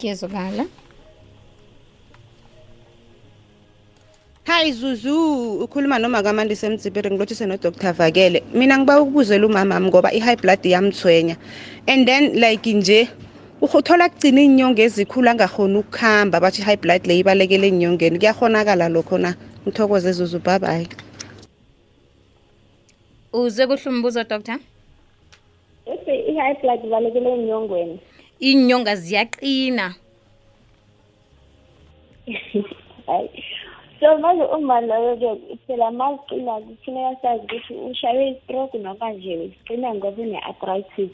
Kuyezwakala 0.00 0.66
Hi 4.46 4.72
Zuzu 4.72 5.58
ukhuluma 5.64 5.98
noma 5.98 6.22
kaMandise 6.22 6.68
Mtsipiri 6.68 7.10
ngilothise 7.10 7.46
no 7.46 7.56
Dr 7.56 7.92
Vakele 7.92 8.42
mina 8.54 8.78
ngiba 8.78 9.00
ukubuzela 9.00 9.46
umama 9.46 9.80
ngoba 9.80 10.12
i-high 10.12 10.36
blood 10.36 10.64
yamthwenya. 10.64 11.36
And 11.88 12.06
then 12.06 12.40
like 12.40 12.72
nje 12.72 13.08
ukuthola 13.60 14.08
kugcina 14.08 14.40
inyongo 14.40 14.82
ezikhulu 14.82 15.30
angakhona 15.30 15.78
ukuhamba 15.78 16.40
bathi 16.40 16.62
i-high 16.62 16.76
blood 16.76 17.06
le 17.06 17.18
ibalekele 17.18 17.66
enyongeni. 17.68 18.18
Kuyahonakala 18.18 18.88
lokho 18.88 19.18
na? 19.18 19.34
Ngithokoze 19.66 20.12
Zuzu. 20.12 20.38
Bye 20.38 20.58
bye 20.58 20.88
uze 23.32 23.66
kuhle 23.66 23.90
umbuzo 23.90 24.24
doctor? 24.24 24.58
Bese 25.86 26.14
i-high 26.30 26.60
blood 26.62 26.84
ibalekele 26.84 27.34
enyongweni. 27.34 28.00
Inyonga 28.40 28.96
ziyaqina. 28.96 29.94
Hayi. 33.06 33.30
So 34.00 34.18
manje 34.18 34.44
uma 34.56 34.80
loyo-ke 34.80 35.56
phela 35.66 35.90
ma 35.90 36.12
ziqina 36.16 36.60
kufuneka 36.60 37.16
sazi 37.22 37.44
ukuthi 37.44 37.74
ushaywe 37.90 38.28
i-stroke 38.30 38.78
noma 38.78 39.12
nje 39.12 39.48
ziqina 39.48 39.94
ngoba 39.94 40.22
une-arthritis 40.22 41.10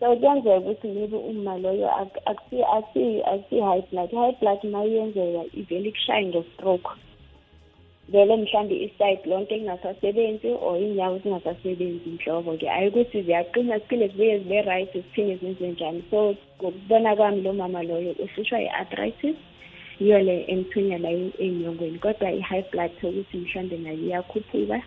so 0.00 0.16
kuyenzeka 0.16 0.58
ukuthi 0.58 0.88
maybe 0.88 1.16
uma 1.16 1.58
loyo 1.58 1.88
ak- 2.00 2.22
akusi- 2.30 2.64
akusi- 2.76 3.22
akusi-high 3.32 3.82
blood. 3.90 4.10
I-high 4.12 4.36
blood 4.40 4.58
uma 4.64 4.84
iyenzeka 4.84 5.42
ivele 5.60 5.88
ikushaye 5.88 6.24
nge-stroke. 6.26 6.90
Vele 8.08 8.36
mhlawumbe 8.36 8.74
iside 8.86 9.20
lonke 9.30 9.56
lingasasebenzi 9.56 10.48
or 10.60 10.76
iy'nyawo 10.76 11.18
zingasasebenzi 11.22 12.08
nhlobo-ke 12.16 12.66
ayi 12.70 12.88
ukuthi 12.88 13.22
ziyaqina 13.22 13.78
ziphinde 13.78 14.08
zibuye 14.08 14.38
zibe 14.38 14.62
right 14.62 14.92
ziphinde 14.92 15.36
zenze 15.36 15.68
njani. 15.68 16.02
So 16.10 16.34
ngokubona 16.62 17.16
kwami 17.16 17.42
lo 17.42 17.52
mama 17.52 17.82
loyo 17.82 18.12
uhlutshwa 18.18 18.60
i-arthritis 18.62 19.36
yiyo 20.00 20.18
le 20.18 20.44
emthunya 20.48 20.98
la 20.98 21.10
ey'nyongweni 21.10 21.98
kodwa 21.98 22.32
i-high 22.32 22.64
blood 22.70 22.90
sokuthi 23.00 23.36
mhlawumbe 23.36 23.76
nayo 23.76 23.98
iyakhuphuka 23.98 24.78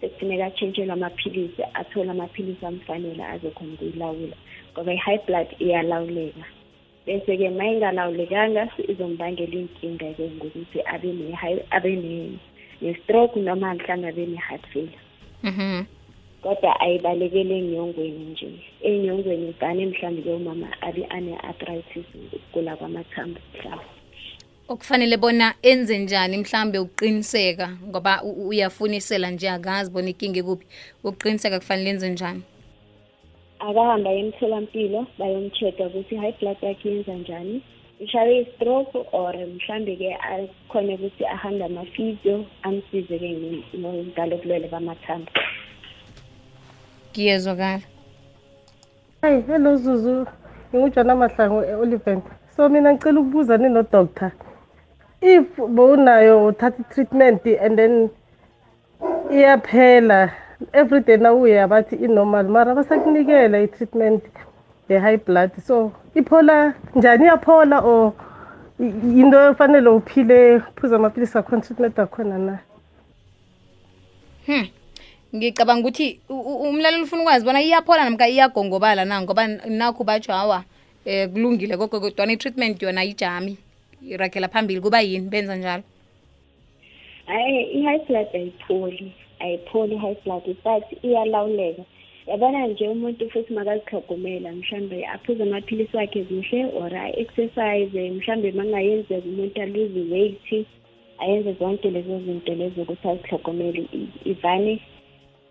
sekufuneka 0.00 0.46
atshentshelwe 0.46 0.92
amaphilisi 0.92 1.62
athole 1.74 2.10
amaphilisi 2.10 2.66
amfanele 2.66 3.24
azokhona 3.24 3.72
ukuyilawula 3.74 4.36
ngoba 4.72 4.92
i-high 4.94 5.20
blood 5.26 5.48
iyalawuleka. 5.58 6.44
Bese-ke 7.06 7.50
ma 7.50 7.64
ingalawulekanga 7.68 8.68
izombangela 8.88 9.56
iy'nkinga-ke 9.56 10.24
ngokuthi 10.36 10.78
abe 10.94 11.10
abe 11.70 11.92
ne- 11.96 12.38
ne-stroke 12.82 13.36
noma 13.40 13.74
mhlawumbe 13.74 14.08
abe 14.08 14.26
ne-heart 14.26 14.64
failure. 14.72 15.02
Mhm. 15.42 15.84
kodwa 16.42 16.80
ayibalekele 16.80 17.58
enyongweni 17.58 18.24
nje. 18.32 18.48
Enyongweni 18.82 19.54
vane 19.60 19.86
mhlawumbe-ke 19.86 20.30
umama 20.30 20.68
abe 20.80 21.02
ane-arthritis 21.16 22.08
ukugula 22.14 22.76
kwamathambo 22.76 23.40
mhlawumbe 23.54 24.03
okufanele 24.68 25.16
bona 25.16 25.54
enze 25.62 25.98
njani 25.98 26.36
mhlambe 26.38 26.78
ukuqiniseka 26.78 27.68
ngoba 27.88 28.22
u- 28.22 28.48
uyafunisela 28.48 29.30
nje 29.30 29.48
akazi 29.50 29.90
bona 29.90 30.08
ikinga 30.10 30.38
ekuphi 30.40 30.66
ukuqiniseka 31.04 31.58
kufanele 31.60 31.90
enze 31.90 32.08
njani? 32.10 32.42
Akahamba 33.60 34.10
emtholampilo 34.12 35.06
bayomcheck-a 35.18 35.86
ukuthi 35.86 36.14
i-high 36.14 36.34
blood 36.40 36.56
yakhe 36.62 36.88
yenza 36.90 37.14
njani. 37.14 37.62
Ishawe 38.00 38.32
i-stroke 38.40 38.98
or 39.12 39.34
mhlambe-ke 39.34 40.10
akhona 40.14 40.94
ukuthi 40.94 41.24
ahambe 41.26 41.64
ama-physio 41.64 42.44
amsize-ke 42.62 43.28
nge- 43.30 43.78
no- 43.78 44.04
ngalo 44.12 44.36
bulwele 44.36 44.68
bamathambo. 44.68 45.30
Ngiyezwakala. 47.12 47.82
Hayi 49.22 49.42
hello 49.46 49.76
zuzu. 49.76 50.26
Ngingujana 50.74 51.16
mahlango 51.16 51.64
e-oliven 51.64 52.22
so 52.56 52.68
mina 52.68 52.92
ngicela 52.92 53.20
ukubuza 53.20 53.56
ninodoctor 53.56 54.30
if 55.24 55.56
bowunayo 55.56 56.46
uthatha 56.46 56.82
i-treatment 56.82 57.46
and 57.46 57.78
then 57.78 58.10
iyaphela 59.32 60.30
everyday 60.72 61.16
nawuya 61.16 61.68
bathi 61.68 61.96
i-normal 61.96 62.48
mara 62.48 62.74
basakunikela 62.74 63.62
i-treatment 63.62 64.24
ye-high 64.88 65.16
blood. 65.16 65.50
So 65.66 65.92
iphola 66.14 66.74
njani? 66.94 67.24
Iyaphola 67.24 67.80
or 67.84 68.12
into 68.78 69.50
efanele 69.50 69.88
uphile 69.88 70.60
phuza 70.76 70.96
amaphilisi 70.96 71.38
akhona 71.38 71.62
treatment 71.62 71.98
akhona 71.98 72.38
na? 72.38 72.58
Hmm. 74.46 74.68
Ngicabanga 75.34 75.80
ukuthi 75.80 76.20
umlaleli 76.28 77.02
ufuna 77.02 77.22
ukwazi 77.22 77.44
bona 77.44 77.62
iyaphola 77.62 78.04
namka 78.04 78.28
iyagongobala 78.28 79.04
na? 79.04 79.22
Ngoba 79.22 79.46
nakho 79.48 80.04
batsho 80.04 80.32
hawa 80.32 80.64
um 81.06 81.28
kulungile 81.32 81.76
koko 81.76 82.00
kodwa 82.00 82.32
i-treatment 82.32 82.82
yona 82.82 83.04
ijami 83.04 83.58
irakhela 84.08 84.48
phambili 84.48 84.80
kuba 84.80 85.00
yini? 85.00 85.28
Benza 85.28 85.56
njalo? 85.56 85.82
Hayi 87.26 87.62
i-high 87.78 88.04
blood 88.06 88.28
ayipholi 88.34 89.12
ayipholi 89.40 89.94
i-high 89.94 90.16
blood 90.24 90.56
but 90.64 91.04
iyalawuleka. 91.04 91.82
Yabona 92.26 92.66
nje 92.66 92.88
umuntu 92.88 93.30
futhi 93.30 93.52
makazihlogomela 93.52 94.52
mhlambe 94.52 95.06
aphuze 95.06 95.42
amaphilisi 95.42 95.96
wakhe 95.96 96.24
kuhle 96.24 96.64
or 96.80 96.94
a-exercise 96.96 98.10
mhlambe 98.10 98.52
mangayenzeka 98.52 99.28
umuntu 99.28 99.62
aluze 99.62 100.00
weight 100.12 100.66
ayenze 101.18 101.52
zonke 101.52 101.90
lezo 101.90 102.20
zinto 102.24 102.54
lezo 102.54 102.82
ukuthi 102.82 103.08
azihlogomele 103.08 103.86
ivane 104.24 104.80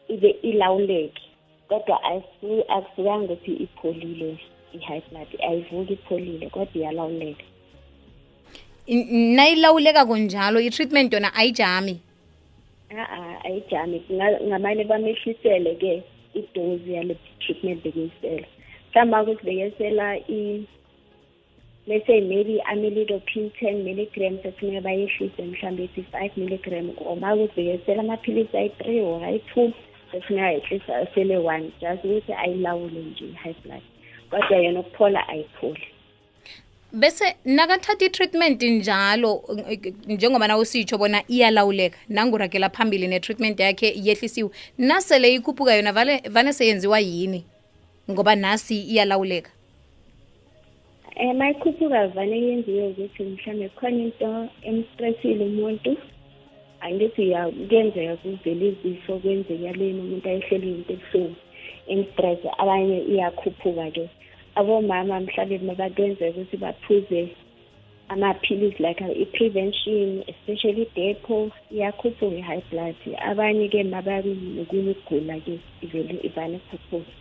ibe 0.08 0.30
ilawuleke. 0.30 1.22
Kodwa 1.70 2.04
akusukanga 2.76 3.34
ukuthi 3.34 3.52
ipholile 3.52 4.38
i-high 4.74 5.04
blood 5.10 5.28
ayivuki 5.50 5.94
ipholile 5.94 6.50
kodwa 6.50 6.76
iyalawuleka 6.76 7.46
nayilawuleka 8.88 10.06
kunjalo 10.06 10.60
i-treatment 10.60 11.13
yona 11.13 11.34
ayijami. 11.36 12.00
A-a 12.91 13.43
ayijami. 13.46 14.00
Kunga- 14.00 14.41
ngamane 14.41 14.84
bamehlisele-ke 14.84 16.04
idozi 16.34 16.93
yale 16.93 17.15
treatment 17.39 17.84
bekuyisela 17.84 18.48
mhlawumbe 18.93 19.32
ukuthi 19.32 19.46
bekesela 19.46 20.15
i 20.30 20.67
let's 21.88 22.06
say 22.08 22.22
maybe 22.22 22.62
amilidopin 22.72 23.52
ten 23.60 23.84
milligram 23.84 24.38
sefuneka 24.43 24.82
bayehlise 24.82 25.41
mhlawumbe 25.43 25.84
ethi 25.84 26.04
five 26.12 26.32
milligram. 26.38 26.91
Or 26.98 27.15
ma 27.17 27.34
ukuthi 27.36 27.56
bekesela 27.56 28.04
amaphilisi 28.04 28.58
ayi-three 28.58 29.00
or 29.00 29.24
ayi-two 29.26 29.74
sefuneka 30.12 30.52
yehlisa 30.52 30.98
asele 30.98 31.38
one 31.38 31.72
just 31.82 32.04
ukuthi 32.06 32.34
ayilawule 32.34 33.00
nje 33.00 33.26
i-high 33.26 33.56
blood. 33.63 33.82
Kodwa 34.30 34.58
yona 34.58 34.80
ukuphola 34.80 35.28
ayipholi. 35.28 35.88
Bese 36.93 37.36
nakathatha 37.45 38.06
i-treatment 38.06 38.63
njalo 38.63 39.43
njengoba 40.08 40.47
na 40.47 40.58
usitsho 40.58 40.97
bona 40.97 41.23
iyalawuleka 41.27 41.97
nanguragela 42.10 42.69
phambili 42.69 43.08
ne-treatment 43.08 43.60
yakhe 43.60 43.93
yehlisiwe 43.95 44.49
nasele 44.77 45.34
ikhuphuka 45.34 45.75
yona 45.75 45.93
vale 45.93 46.21
vane 46.29 46.53
seyenziwa 46.53 46.99
yini? 46.99 47.43
Ngoba 48.12 48.36
nasi 48.36 48.82
iyalawuleka. 48.82 49.51
Um 51.19 51.38
mayikhuphuka 51.38 52.08
vane 52.08 52.41
yenziwe 52.41 52.88
ukuthi 52.88 53.23
mhlawumbe 53.23 53.69
khona 53.69 53.97
into 53.97 54.49
emstressile 54.62 55.45
umuntu 55.45 55.97
angithi 56.82 57.29
ya 57.32 57.49
kuyenzeka 57.49 58.15
kuvele 58.15 58.67
izifo 58.67 59.17
kwenzekaleni 59.17 59.99
umuntu 59.99 60.29
ayehleli 60.29 60.71
into 60.71 60.93
ebuhlungu 60.93 61.36
emstress 61.88 62.39
abanye 62.58 62.99
iyakhuphuka-ke. 63.01 64.10
Abomama 64.56 65.20
mhlawumbe 65.20 65.58
mabakwenzeka 65.66 66.39
ukuthi 66.39 66.58
baphuze 66.58 67.28
amaphilisi 68.10 68.84
like 68.84 69.04
i-prevention 69.24 70.24
especially 70.28 70.82
i-depo 70.84 71.52
iyakhuphuka 71.72 72.36
i-high 72.38 72.63
blood. 72.72 72.96
Abanye-ke 73.30 73.84
mababi 73.84 74.30
nokunye 74.56 74.92
ukugula-ke 74.92 75.60
ivele 75.82 76.20
ivane 76.24 76.60
khuphuka 76.70 77.06
so 77.06 77.12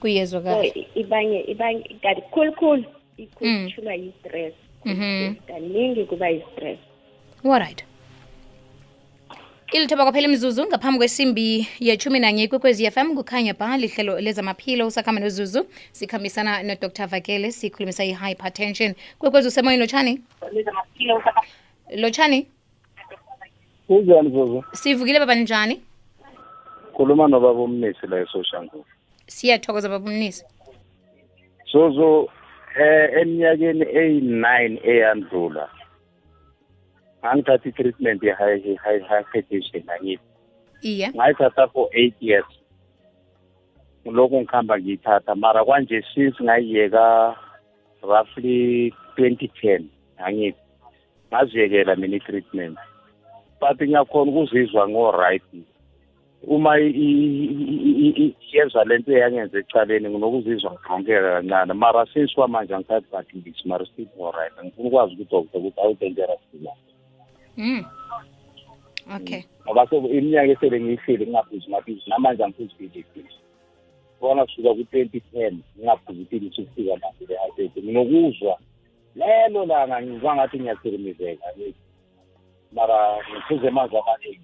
kuyezwakala 0.00 0.66
i- 0.66 0.86
ibanye 0.94 1.40
ibanye 1.40 1.82
kanti 2.02 2.22
khulukhulu 2.32 2.84
Mm. 2.84 3.24
ikhutshulwa 3.24 3.94
yi-stress. 3.94 4.54
Mhm. 4.84 5.34
kaningi 5.46 6.04
kuba 6.04 6.28
yi-stress. 6.28 6.78
Alright 7.44 7.84
ilithoba 9.72 10.04
kwaphela 10.04 10.28
imzuzu 10.28 10.66
ngaphambi 10.66 10.98
kwesimbi 10.98 11.68
yechumi 11.80 12.18
nanye 12.18 12.44
ikwekwezi 12.44 12.90
fm 12.90 13.14
kukhanya 13.14 13.54
ba 13.54 13.76
lihlelo 13.76 14.20
lezamaphilo 14.20 14.86
usakhamba 14.86 15.20
nozuzu. 15.20 15.66
Sikhambisana 15.92 16.62
nodr. 16.62 17.06
Vakele 17.06 17.52
sikhulumisa 17.52 18.04
i-hypertension. 18.04 18.94
Kwekwezi 19.18 19.48
usemoyeni 19.48 19.80
lotshani? 19.80 20.20
Lotshani? 21.96 22.46
Kunjani 23.86 24.30
zuzu? 24.30 24.64
Sivukile 24.72 25.18
baba 25.18 25.34
njani? 25.34 25.80
Khuluma 26.96 27.28
nobaba 27.28 27.60
umnisi 27.60 28.06
la 28.06 28.20
esoshanguve. 28.20 28.84
Siyathokoza 29.26 29.88
baba 29.88 30.10
umnisi. 30.10 30.44
Zozo 31.72 32.28
eh 32.80 33.20
eminyakeni 33.20 33.82
eyi-nine 33.82 34.80
eyandlula 34.84 35.68
ngangithatha 37.22 37.68
i-treatment 37.68 38.22
ye-hypertension 38.22 39.84
angithi 39.90 40.22
iye. 40.82 41.08
Ngayithatha 41.10 41.68
for 41.72 41.88
eight 41.94 42.14
years. 42.20 42.46
Ngilokhu 44.06 44.40
ngikhamba 44.40 44.78
ngiyithatha 44.78 45.34
mara 45.34 45.64
kwanje 45.64 46.02
since 46.14 46.36
ngayiyeka 46.42 47.36
roughly 48.02 48.92
twenty 49.16 49.48
ten 49.60 49.88
angithi 50.18 50.58
ngaziyekela 51.32 51.96
mina 51.96 52.16
i-treatment. 52.16 52.78
But 53.60 53.80
ngiyakhona 53.82 54.30
ukuzizwa 54.30 54.88
ngo-right. 54.88 55.42
Uma 56.46 56.78
i- 56.78 56.86
i- 56.86 57.50
i- 58.06 58.14
i- 58.24 58.36
yenza 58.52 58.84
le 58.84 58.98
nto 58.98 59.12
eyangenza 59.12 59.58
ecaleni 59.58 60.08
nginokuzizwa 60.08 60.72
ngixonkeka 60.72 61.32
kancane. 61.34 61.74
Mara 61.74 62.06
since 62.14 62.34
kwamanje 62.34 62.74
angithathi 62.74 63.06
but 63.10 63.26
ngisi 63.34 63.68
mara 63.68 63.84
still 63.86 64.06
all-right 64.22 64.52
ngifuna 64.64 64.88
ukwazi 64.88 65.14
ukudoktor 65.14 65.60
ukuthi 65.60 65.80
awu-dangerous 65.80 66.40
na. 66.62 66.70
Mm. 67.58 67.84
okay. 69.16 69.42
Ngoba 69.64 69.88
iminyaka 69.90 70.52
esele 70.52 70.80
ngiyihleli 70.80 71.24
ngingaphuzi 71.26 71.66
amaphilisi 71.66 72.10
namanje 72.10 72.44
angiphuzi 72.44 72.74
philisi 72.78 73.38
bona 74.20 74.46
kusuka 74.46 74.74
ku-twenty 74.74 75.20
ten 75.20 75.62
ngingaphuzi 75.78 76.22
iphilisi 76.22 76.60
ukufika 76.62 76.96
manje 76.96 77.24
le-hypet 77.28 77.84
nginokuzwa 77.84 78.58
lelo 79.14 79.66
langa 79.66 80.02
ngizwa 80.02 80.36
ngathi 80.36 80.58
ngiyathirimizeka 80.58 81.46
mara 82.72 82.98
ngiphuze 83.30 83.68
amanzi 83.68 83.96
amaningi 83.96 84.40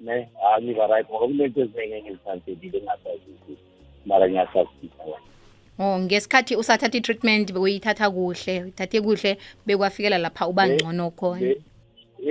ne? 0.00 0.28
Hayi 0.42 0.64
ngiba 0.64 0.86
right 0.86 1.06
ngoba 1.10 1.26
kunento 1.26 1.60
eziningi 1.60 1.94
engizithandelile 1.94 2.78
engasazi 2.78 3.56
mara 4.06 4.28
ngiyasazisa 4.28 5.02
wona 5.06 5.24
oh 5.78 5.98
ngesikhathi 5.98 6.56
usathatha 6.56 6.98
i-treatment 6.98 7.52
bewuyithatha 7.52 8.10
kuhle 8.10 8.62
uyithathe 8.62 9.00
kuhle 9.00 9.38
bekwafikela 9.66 10.18
lapha 10.18 10.46
uba 10.46 10.68
ngcono 10.68 11.10
khona 11.10 11.54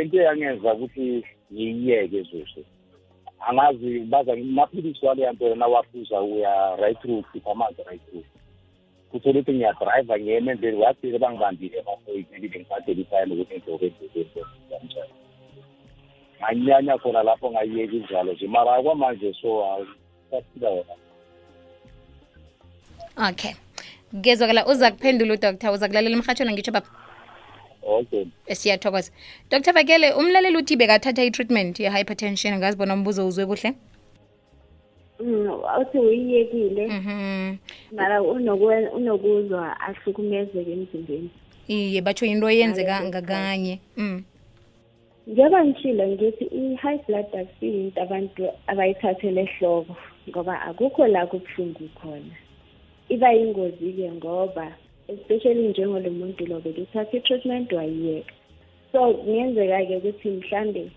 into 0.01 0.17
eyangenza 0.21 0.73
ukuthi 0.73 1.23
ngiyiyeke 1.53 2.21
zuze 2.21 2.61
angazi 3.47 3.99
baza 3.99 4.35
maphilisi 4.35 5.05
wale 5.05 5.21
yanto 5.21 5.47
yona 5.47 5.67
waphuza 5.67 6.21
uya 6.21 6.75
right 6.75 6.99
through 7.01 7.25
khipha 7.31 7.51
amanzi 7.51 7.83
right 7.89 8.01
through. 8.09 8.25
Kuthola 9.11 9.39
ukuthi 9.39 9.53
ngiyadrayiva 9.53 10.19
ngiyema 10.19 10.51
endleni 10.51 10.77
wafike 10.77 11.17
bangibambile 11.17 11.77
emafoyini 11.77 12.47
bengisatshela 12.51 13.01
isayini 13.01 13.33
ukuthi 13.33 13.55
ngidloke 13.55 13.85
endleleni 13.85 15.13
nganyanya 16.39 16.97
khona 16.97 17.23
lapho 17.23 17.51
ngayiyeka 17.51 17.95
injalo 17.95 18.33
nje 18.33 18.47
mara 18.47 18.81
kwamanje 18.81 19.33
so 19.41 19.49
saphila 20.31 20.69
wona 20.69 20.95
okay. 23.29 23.53
Ngezwakala 24.15 24.65
uza 24.65 24.91
kuphendula 24.91 25.33
udoktor 25.33 25.71
uza 25.73 25.87
kulalela 25.87 26.15
emhatshweni 26.15 26.53
ngitsho 26.53 26.71
baba 26.71 27.02
okay. 27.85 28.25
Siyathokoza. 28.49 29.11
Dr 29.49 29.73
vakele 29.73 30.13
umlaleli 30.13 30.57
uthi 30.57 30.75
bekathatha 30.75 31.23
i-treatment 31.23 31.79
ye-hypertension 31.79 32.57
ngazibona 32.57 32.93
umbuzo 32.93 33.27
uzwe 33.27 33.45
kuhle? 33.45 33.73
Mm, 35.19 35.49
uthi 35.81 35.97
uyiyekile. 35.99 36.87
Mhm. 36.87 37.57
mara 37.91 38.21
unokuzwa 38.97 39.79
ahlukumezeke 39.79 40.71
emzimbeni. 40.71 41.29
Iye 41.67 42.01
batsho 42.01 42.25
into 42.25 42.49
eyenzeka 42.49 43.03
ngakanye. 43.03 43.79
Mm. 43.97 44.23
njengoba 45.27 45.65
ngitshilo 45.65 46.07
ngithi 46.07 46.45
i-high 46.45 46.99
blood 47.07 47.25
akusiyinto 47.35 48.01
abantu 48.01 48.43
abayithathele 48.67 49.41
ehloko 49.41 49.95
ngoba 50.29 50.61
akukho 50.61 51.07
la 51.07 51.25
kubuhlungu 51.25 51.89
khona. 51.99 52.35
Iba 53.09 53.31
yingozi-ke 53.31 54.11
ngoba 54.11 54.75
especially 55.07 55.67
njengolo 55.67 56.09
muntu 56.09 56.45
lo 56.45 56.59
bekuthatha 56.59 57.17
i-treatment 57.17 57.71
wayiyeka. 57.71 58.33
So 58.91 59.13
kungenzeka-ke 59.13 59.95
ukuthi 59.97 60.29
mhlambe 60.29 60.91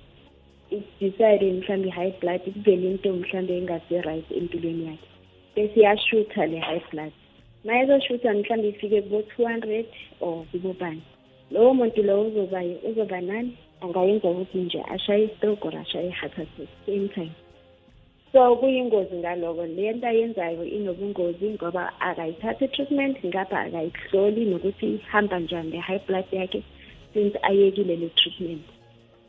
decide 1.00 1.52
mhlambe 1.52 1.88
i-high 1.88 2.14
blood 2.20 2.40
kuvele 2.44 2.90
into 2.90 3.12
mhlambe 3.12 3.58
engasi-right 3.58 4.30
empilweni 4.30 4.84
yakhe. 4.86 5.08
Bese 5.54 5.80
iyashutha 5.80 6.46
le 6.46 6.58
high 6.60 6.82
blood. 6.90 7.12
Ma 7.64 7.82
izoshutha 7.82 8.34
mhlambe 8.34 8.68
ifike 8.68 9.02
kubo-two 9.02 9.46
hundred 9.46 9.86
or 10.20 10.44
kubobani 10.52 11.02
lowo 11.50 11.74
muntu 11.74 12.02
lowo 12.02 12.28
uzoba 12.28 12.62
uzoba 12.88 13.20
nani? 13.20 13.56
Angayenza 13.80 14.28
ukuthi 14.28 14.58
nje 14.58 14.82
ashaye 14.94 15.24
istroke 15.24 15.64
or 15.68 15.76
ashaye 15.76 16.14
attack 16.22 16.48
same 16.86 17.08
time 17.08 17.34
so 18.36 18.56
kuyingozi 18.56 19.16
ngaloko. 19.16 19.66
Le 19.66 19.92
nto 19.92 20.06
ayenzayo 20.06 20.64
inobungozi 20.64 21.50
ngoba 21.56 22.00
akayithatha 22.00 22.64
i-treatment 22.64 23.16
ngapha 23.24 23.60
akayihloli 23.60 24.44
nokuthi 24.44 24.86
ihamba 24.86 25.38
njani 25.40 25.70
le-high 25.70 26.00
blood 26.06 26.24
yakhe 26.32 26.62
since 27.14 27.38
ayekile 27.42 27.96
le 27.96 28.08
treatment. 28.08 28.62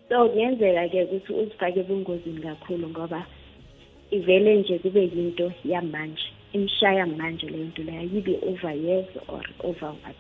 So 0.10 0.30
kungenzeka-ke 0.30 1.04
ukuthi 1.04 1.34
uzifake 1.34 1.80
ebungozini 1.80 2.42
kakhulu 2.42 2.90
ngoba 2.90 3.26
ivele 4.12 4.56
nje 4.56 4.80
kube 4.80 5.02
yinto 5.16 5.52
yamanje 5.66 6.24
imshaya 6.54 7.06
manje 7.06 7.48
leyo 7.48 7.66
nto 7.66 7.84
leyo 7.84 8.02
yibe 8.14 8.40
over 8.44 8.76
years 8.76 9.08
or 9.28 9.44
over 9.64 9.92
what. 10.04 10.16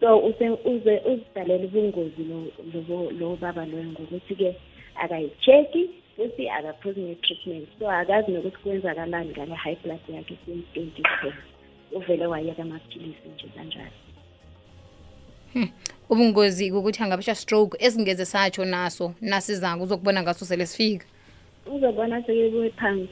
So 0.00 0.18
use- 0.18 0.58
uze 0.64 1.00
uzidalele 1.06 1.64
ubungozi 1.64 2.22
lo- 2.30 2.52
lobo- 2.74 3.10
lo 3.18 3.36
baba 3.40 3.66
loyo 3.66 3.84
ngokuthi-ke 3.84 4.54
akayi-check-i 5.02 5.88
futhi 6.16 6.48
akaphuzi 6.48 7.00
ne-treatment 7.00 7.68
so 7.78 7.90
akazi 7.90 8.32
nokuthi 8.32 8.56
kwenzakalani 8.62 9.30
ngale 9.30 9.54
high 9.54 9.76
blood 9.84 10.00
yakhe 10.08 10.36
since 10.46 10.66
twenty 10.74 11.02
ten. 11.02 11.32
Uvele 11.92 12.26
wayeka 12.26 12.62
amaphilisi 12.62 13.28
nje 13.34 13.46
kanjalo. 13.56 13.90
Ubungozi 16.10 16.72
ukuthi 16.72 17.02
angabasha 17.02 17.34
stroke 17.34 17.76
esingeze 17.86 18.24
satsho 18.24 18.64
naso 18.64 19.14
nasizako 19.20 19.82
uzokubona 19.84 20.22
ngaso 20.22 20.44
sele 20.44 20.66
sifika? 20.66 21.06
Uzobona 21.66 22.22
sekebuye 22.22 22.70
phansi. 22.70 23.08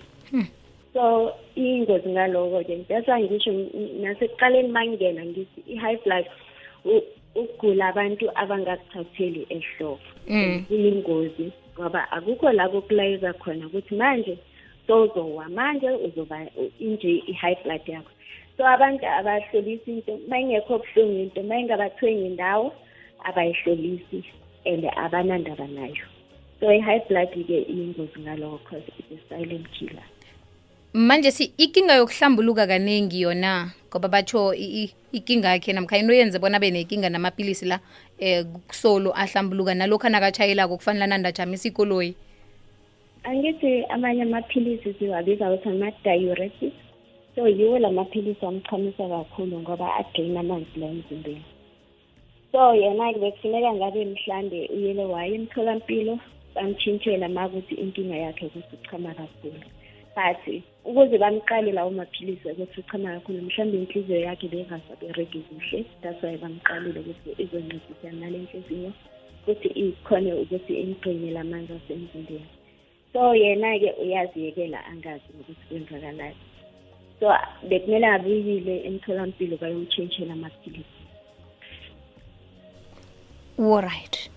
So 0.93 1.33
iyingozi 1.57 2.09
ngaloko-ke. 2.09 2.85
That's 2.89 3.09
why 3.09 3.23
ngisho 3.23 3.51
n- 3.53 4.03
nasekuqaleni 4.03 4.69
mangingena 4.69 5.25
ngithi 5.25 5.61
i-high 5.67 5.97
blood 6.05 6.25
u- 6.85 7.03
ukugula 7.35 7.89
abantu 7.89 8.31
abangakuthatheli 8.35 9.47
ehloko 9.51 10.01
Mm. 10.29 10.65
kuyingozi 10.69 11.53
ngoba 11.79 12.11
akukho 12.13 12.53
la 12.53 12.69
kokulayeza 12.69 13.33
khona 13.33 13.67
ukuthi 13.67 13.95
manje 13.95 14.39
sozowa 14.87 15.49
manje 15.49 15.91
uzoba 15.91 16.47
u- 16.57 16.71
inje 16.79 17.23
i-high 17.27 17.57
blood 17.65 17.81
yakho. 17.89 18.11
So 18.57 18.65
abantu 18.67 19.07
abahlolisi 19.07 19.91
into 19.91 20.19
ma 20.29 20.39
ingekho 20.39 20.79
buhlungu 20.79 21.19
into 21.23 21.43
ma 21.43 21.59
ingabathwenyi 21.59 22.27
indawo 22.27 22.73
abayihlolisi 23.25 24.25
and 24.67 24.85
abanandaba 24.97 25.67
nayo. 25.67 26.05
So 26.61 26.71
i-high 26.73 27.03
blood-ke 27.09 27.67
iyingozi 27.69 28.21
ngaloko 28.21 28.59
because 28.65 28.85
it's 28.99 29.23
a 29.25 29.29
silent 29.29 29.67
killer. 29.79 30.03
Manje 30.95 31.31
si 31.31 31.53
ikinga 31.59 31.95
yokuhlambuluka 31.95 32.67
kaningi 32.67 33.21
yona? 33.21 33.73
Ngoba 33.95 34.09
batsho 34.09 34.55
i- 34.55 34.85
i- 34.85 34.95
ikinga 35.13 35.49
yakhe 35.55 35.73
namkha 35.73 35.99
into 35.99 36.13
yenze 36.15 36.39
bona 36.39 36.57
abe 36.57 36.71
nenkinga 36.71 37.09
namapilisi 37.09 37.67
la 37.67 37.79
eh 38.19 38.45
solo 38.73 39.15
ahlambuluka 39.15 39.75
nalokhu 39.75 40.07
anakatshayelako 40.07 40.77
kufanele 40.77 41.07
nandajamisa 41.07 41.69
ikoloyi 41.69 42.15
angithi 43.23 43.85
amanye 43.95 44.23
amaphilisi 44.23 44.95
siwabiza 44.99 45.47
ukuthi 45.51 45.69
ama-diuretic 45.69 46.75
so 47.35 47.49
yiwo 47.49 47.79
la 47.79 47.91
maphilisi 47.91 48.47
amchamisa 48.47 49.09
kakhulu 49.09 49.61
ngoba 49.61 49.95
adrain 49.95 50.37
amanzi 50.37 50.81
la 50.81 50.87
emzimbeni. 50.87 51.45
So 52.53 52.75
yena-ke 52.75 53.19
bekufuneka 53.19 53.75
ngabe 53.75 54.05
mhlambe 54.05 54.71
uyele 54.75 55.05
waye 55.05 55.35
emtholampilo 55.35 56.19
bamtshintshela 56.55 57.29
ma 57.29 57.47
ukuthi 57.47 57.75
inkinga 57.75 58.17
yakhe 58.17 58.47
ukuthi 58.47 58.77
uchama 58.77 59.15
kakhulu. 59.15 59.61
But 60.17 60.63
ukuze 60.85 61.19
bamqale 61.19 61.73
lawo 61.73 61.91
maphilisi 61.91 62.49
ukuthi 62.49 62.81
uchama 62.81 63.15
kakhulu 63.15 63.43
mhlawumbe 63.43 63.79
inhliziyo 63.79 64.21
yakhe 64.21 64.49
bengasabereki 64.49 65.39
kuhle. 65.39 65.85
That's 66.03 66.23
why 66.23 66.37
bamqalile 66.37 67.01
ukuthi 67.01 67.43
izoncedisana 67.43 68.21
nale 68.21 68.39
nhliziyo 68.39 68.93
ukuthi 69.43 69.69
ikhone 69.69 70.33
ukuthi 70.35 70.73
imgqinele 70.83 71.43
manzi 71.43 71.73
asemzimbeni. 71.73 72.47
So 73.13 73.35
yena-ke 73.35 73.91
uyaziyekela 74.03 74.87
angazi 74.87 75.25
ukuthi 75.41 75.65
kwenzakalayo 75.69 76.35
so 77.21 77.33
bekumele 77.69 78.07
abuyile 78.07 78.75
emtholampilo 78.89 79.57
bayomtshentshela 79.57 80.33
amaphilisi. 80.33 81.01
Alright 83.59 84.31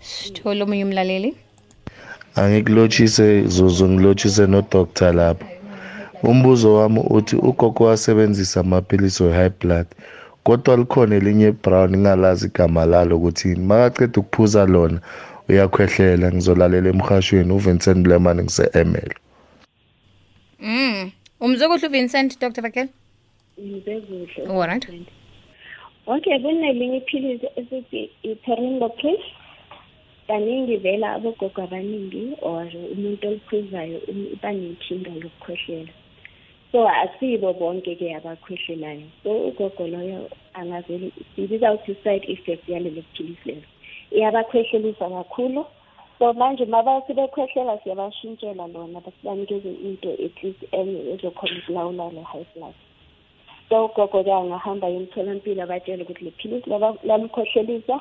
sithole 0.00 0.62
omunye 0.62 0.84
umlaleli 0.84 1.30
angikulotshise 2.40 3.26
zuzu 3.54 3.88
ngilotshise 3.88 4.46
nodoktar 4.46 5.14
lapho. 5.14 5.46
Umbuzo 6.22 6.74
wami 6.74 7.00
uthi 7.10 7.36
ugogo 7.36 7.84
wasebenzisa 7.84 8.60
amaphilisi 8.60 9.22
we-high 9.22 9.54
blood 9.60 9.86
kodwa 10.44 10.76
likhona 10.76 11.16
elinye 11.16 11.52
brown 11.52 11.96
ngalazi 11.96 12.46
igama 12.46 12.86
lalo 12.86 13.16
ukuthi 13.16 13.48
makaceda 13.68 14.20
ukuphuza 14.20 14.66
lona 14.66 15.00
uyakhwehlela 15.48 16.32
ngizolalela 16.32 16.88
emhashweni 16.88 17.52
uvincent 17.52 18.06
lemani 18.06 18.42
ngise-emelo 18.42 19.16
mm. 20.60 21.10
Umzwe 21.40 21.68
kuhle 21.68 21.86
uvincent 21.88 22.40
dr 22.40 22.62
vakel 22.62 22.88
ngize 23.60 24.00
kuhle. 24.00 24.62
Alright. 24.62 24.86
okay 26.06 26.38
kunelinye 26.42 26.96
iphilisi 26.96 27.46
esithi 27.56 28.10
i-perimbopris 28.22 29.20
kaningi 30.28 30.76
vela 30.76 31.12
abogogo 31.16 31.62
abaningi 31.62 32.36
or 32.42 32.68
umuntu 32.92 33.28
oliphuzayo 33.28 33.98
um- 34.08 34.30
uba 34.34 34.50
nenkinga 34.52 35.10
yokukhwehlela 35.10 35.92
so 36.72 36.88
asibo 36.88 37.52
bonke-ke 37.52 38.14
abakhwehlelayo. 38.14 39.08
So 39.22 39.30
ugogo 39.48 39.86
loyo 39.86 40.28
angavele 40.54 41.10
sibiza 41.36 41.72
ukuthi 41.72 41.92
i-side 41.92 42.26
effect 42.28 42.68
yalelo 42.68 43.02
philisi 43.14 43.48
lelo. 43.48 43.62
Iyabakhwehlelisa 44.12 45.08
kakhulu. 45.08 45.64
So 46.18 46.32
manje 46.32 46.64
ma 46.66 46.82
sebekhwehlela 47.06 47.78
siyabashintshela 47.78 48.66
lona 48.72 49.00
basibanikeze 49.00 49.70
into 49.80 50.12
at 50.12 50.42
least 50.42 50.62
enye 50.72 51.12
ezokhona 51.12 51.56
ukulawula 51.58 52.12
le 52.12 52.22
high 52.22 52.46
blood. 52.54 52.74
So 53.68 53.84
ugogo-ke 53.86 54.32
angahamba 54.32 54.88
emtholampilo 54.88 55.62
abatshele 55.62 56.02
ukuthi 56.02 56.24
le 56.24 56.30
philisi 56.30 56.70
laba- 56.70 57.00
lamkhohlelisa 57.04 58.00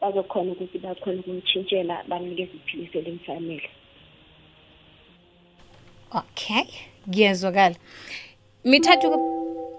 bazokhona 0.00 0.52
ukuthi 0.52 0.78
bakhona 0.78 1.20
ukumtshintshela 1.20 2.04
banikeza 2.08 2.52
iphilisi 2.54 2.98
elimfanele. 2.98 3.70
Okay 6.10 6.66
ngiyezwakala. 7.08 7.76
Mithathu 8.64 9.08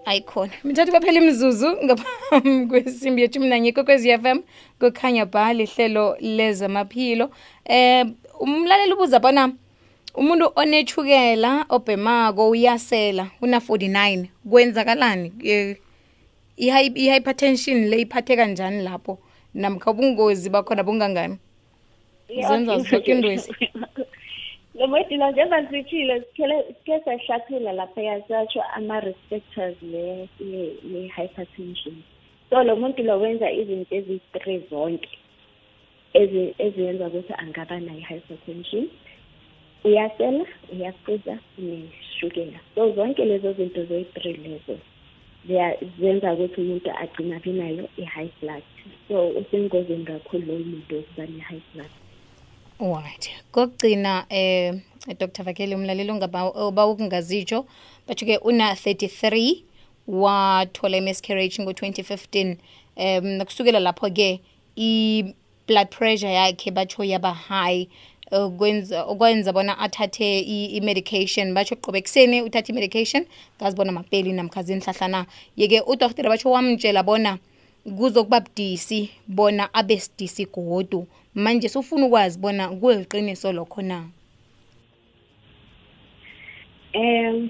ayikhona 0.05 0.53
mithathu 0.63 0.91
kwaphela 0.91 1.19
imzuzu 1.19 1.69
ngaphambi 1.83 2.65
kwesimbi 2.69 3.21
yethu. 3.21 3.39
Mnanye 3.39 3.71
kokwezi 3.71 4.09
f 4.09 4.25
m 4.25 4.43
kukhanya 4.79 5.25
ba 5.25 5.53
lihlelo 5.53 6.17
lezamaphilo. 6.19 7.31
Eh 7.65 8.05
umlaleli 8.39 8.93
ubuza 8.93 9.19
bona 9.19 9.53
umuntu 10.15 10.51
onethukela 10.55 11.65
obhemako 11.69 12.49
uyasela 12.49 13.31
una 13.41 13.57
49 13.57 14.27
kwenzakalani? 14.49 15.33
Eh, 15.43 15.77
i-hypertension 16.57 17.89
le 17.89 18.01
iphathe 18.01 18.35
kanjani 18.35 18.83
lapho 18.83 19.19
namkha 19.55 19.91
ubungozi 19.91 20.49
bakhona 20.49 20.83
bungangani 20.83 21.37
zenza 22.47 22.77
zonke 22.83 23.11
indwezi 23.11 23.51
lo 24.75 24.87
modula 24.91 25.31
njengoba 25.31 25.59
sitshile 25.69 26.15
sikhe 26.27 26.99
sahlathula 27.05 27.71
lapha 27.79 28.01
yasatsho 28.01 28.61
ama-respectors 28.77 29.75
le-hypertension 30.91 31.95
so 32.49 32.63
lo 32.63 32.75
muntu 32.75 33.03
lo 33.03 33.19
wenza 33.19 33.51
izinto 33.51 33.95
eziyi-three 33.95 34.59
zonke 34.69 35.09
ezi- 36.13 36.53
eziyenza 36.59 37.07
ukuthi 37.07 37.33
angaba 37.37 37.79
nayo 37.79 37.99
i-hypertension 37.99 38.85
uyasela 39.83 40.45
uyaphuza 40.73 41.37
neshukela 41.57 42.59
so 42.75 42.91
zonke 42.95 43.25
lezo 43.25 43.53
zinto 43.53 43.85
zoyi-three 43.85 44.33
lezo 44.33 44.75
zenza 45.99 46.33
ukuthi 46.33 46.61
umuntu 46.61 46.91
agcina 46.91 47.35
abe 47.35 47.51
nayo 47.51 47.89
i-high 47.97 48.31
blood 48.41 48.63
so 49.07 49.29
usengozini 49.29 50.05
kakhulu 50.05 50.45
loyo 50.45 50.65
muntu 50.65 50.95
wokuba 50.95 51.25
ne-high 51.27 51.61
blood 51.73 51.91
Alright. 52.79 53.29
Kokugcina 53.51 54.25
eh 54.29 54.73
Dr. 55.17 55.43
Vakele 55.43 55.75
umlaleli 55.75 56.11
ongaba 56.11 56.51
ukungazitsho 56.87 57.65
bathi 58.07 58.25
ke 58.25 58.37
una 58.43 58.73
33 58.73 59.63
wathola 60.07 60.97
i-miscarriage 60.97 61.63
ngo2015 61.63 62.57
um 62.97 63.25
nakusukela 63.25 63.79
lapho 63.79 64.09
ke 64.09 64.41
i 64.75 65.33
blood 65.67 65.89
pressure 65.89 66.33
yakhe 66.33 66.71
batsho 66.71 67.03
yaba 67.03 67.33
high 67.33 67.87
okwenza 68.31 69.53
bona 69.53 69.77
athathe 69.79 70.39
i, 70.39 70.65
i 70.77 70.81
medication 70.81 71.53
batsho 71.53 71.75
qobe 71.75 72.01
kuseni 72.01 72.41
uthathe 72.41 72.71
i 72.71 72.75
medication 72.75 73.25
ngazibona 73.61 73.91
mapeli 73.91 74.33
namkhazi 74.33 74.73
inhlahlana 74.73 75.25
yeke 75.57 75.81
udokotela 75.81 76.29
batsho 76.29 76.51
wamtshela 76.51 77.03
bona 77.03 77.37
kuzokuba 77.85 78.39
budisi 78.39 79.09
bona 79.27 79.73
abe 79.73 79.99
sidisi 79.99 80.45
godu. 80.45 81.07
Manje 81.35 81.69
sufuna 81.69 82.05
ukwazi 82.05 82.39
bona 82.39 82.69
kuliqiniso 82.69 83.51
lokho 83.51 83.81
na? 83.81 84.09
Um 86.95 87.49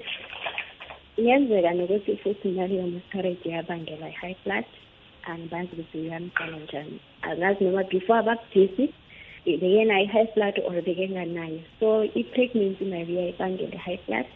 yenzeka 1.16 1.72
nokuthi 1.72 2.16
futhi 2.16 2.48
naleyo 2.48 2.86
miscarriage 2.86 3.48
yabangela 3.48 4.08
i-high 4.08 4.36
blood. 4.44 4.64
Angibazi 5.24 5.68
ukuthi 5.72 5.98
uyamqala 5.98 6.58
njani. 6.58 7.00
Angazi 7.22 7.64
noma 7.64 7.84
before 7.84 8.18
ababudisi 8.18 8.92
bekena 9.46 10.02
i-high 10.02 10.28
blood 10.34 10.58
or 10.66 10.82
bekenganayo 10.82 11.60
so 11.80 12.02
i-pregnancy 12.02 12.84
nayo 12.84 13.06
iyayibangela 13.06 13.74
i-high 13.74 14.00
blood 14.06 14.26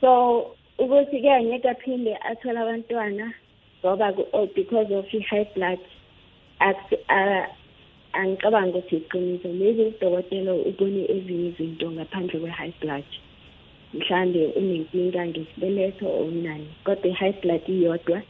so 0.00 0.10
ukuthi-ke 0.78 1.30
angeke 1.30 1.68
aphinde 1.68 2.12
athole 2.30 2.58
abantwana 2.58 3.32
ngoba 3.80 4.14
oh, 4.32 4.46
because 4.54 4.90
of 4.92 5.06
i-high 5.14 5.48
blood 5.54 5.80
akusi- 6.60 7.04
a- 7.08 7.48
angicabangi 8.12 8.78
ukuthi 8.78 8.96
iqiniso 8.96 9.48
maybe 9.48 9.82
udokotela 9.82 10.52
ubone 10.54 11.02
ezinye 11.14 11.48
izinto 11.48 11.90
ngaphandle 11.90 12.40
kwe-high 12.40 12.74
blood 12.80 13.04
mhlambe 13.94 14.46
unenkinga 14.46 15.26
ngesibeletho 15.26 16.06
or 16.08 16.24
unani 16.28 16.68
kodwa 16.84 17.06
i-high 17.10 17.36
blood 17.42 17.64
iyodwa 17.68 18.22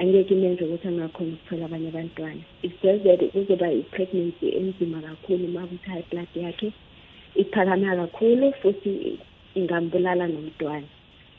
angeke 0.00 0.34
imenze 0.34 0.64
ukuthi 0.64 0.88
angakhona 0.88 1.32
ukuthola 1.34 1.64
abanye 1.66 1.88
abantwana. 1.88 2.42
It's 2.62 2.74
just 2.82 3.02
that 3.04 3.20
kuzoba 3.32 3.66
i-pregnancy 3.72 4.46
enzima 4.58 5.00
kakhulu 5.02 5.44
uma 5.44 5.64
ukuthi 5.64 5.86
i-high 5.86 6.04
blood 6.10 6.28
yakhe 6.34 6.72
iphakama 7.34 7.96
kakhulu 7.96 8.52
futhi 8.62 9.18
ingambulala 9.54 10.26
nomntwana. 10.28 10.86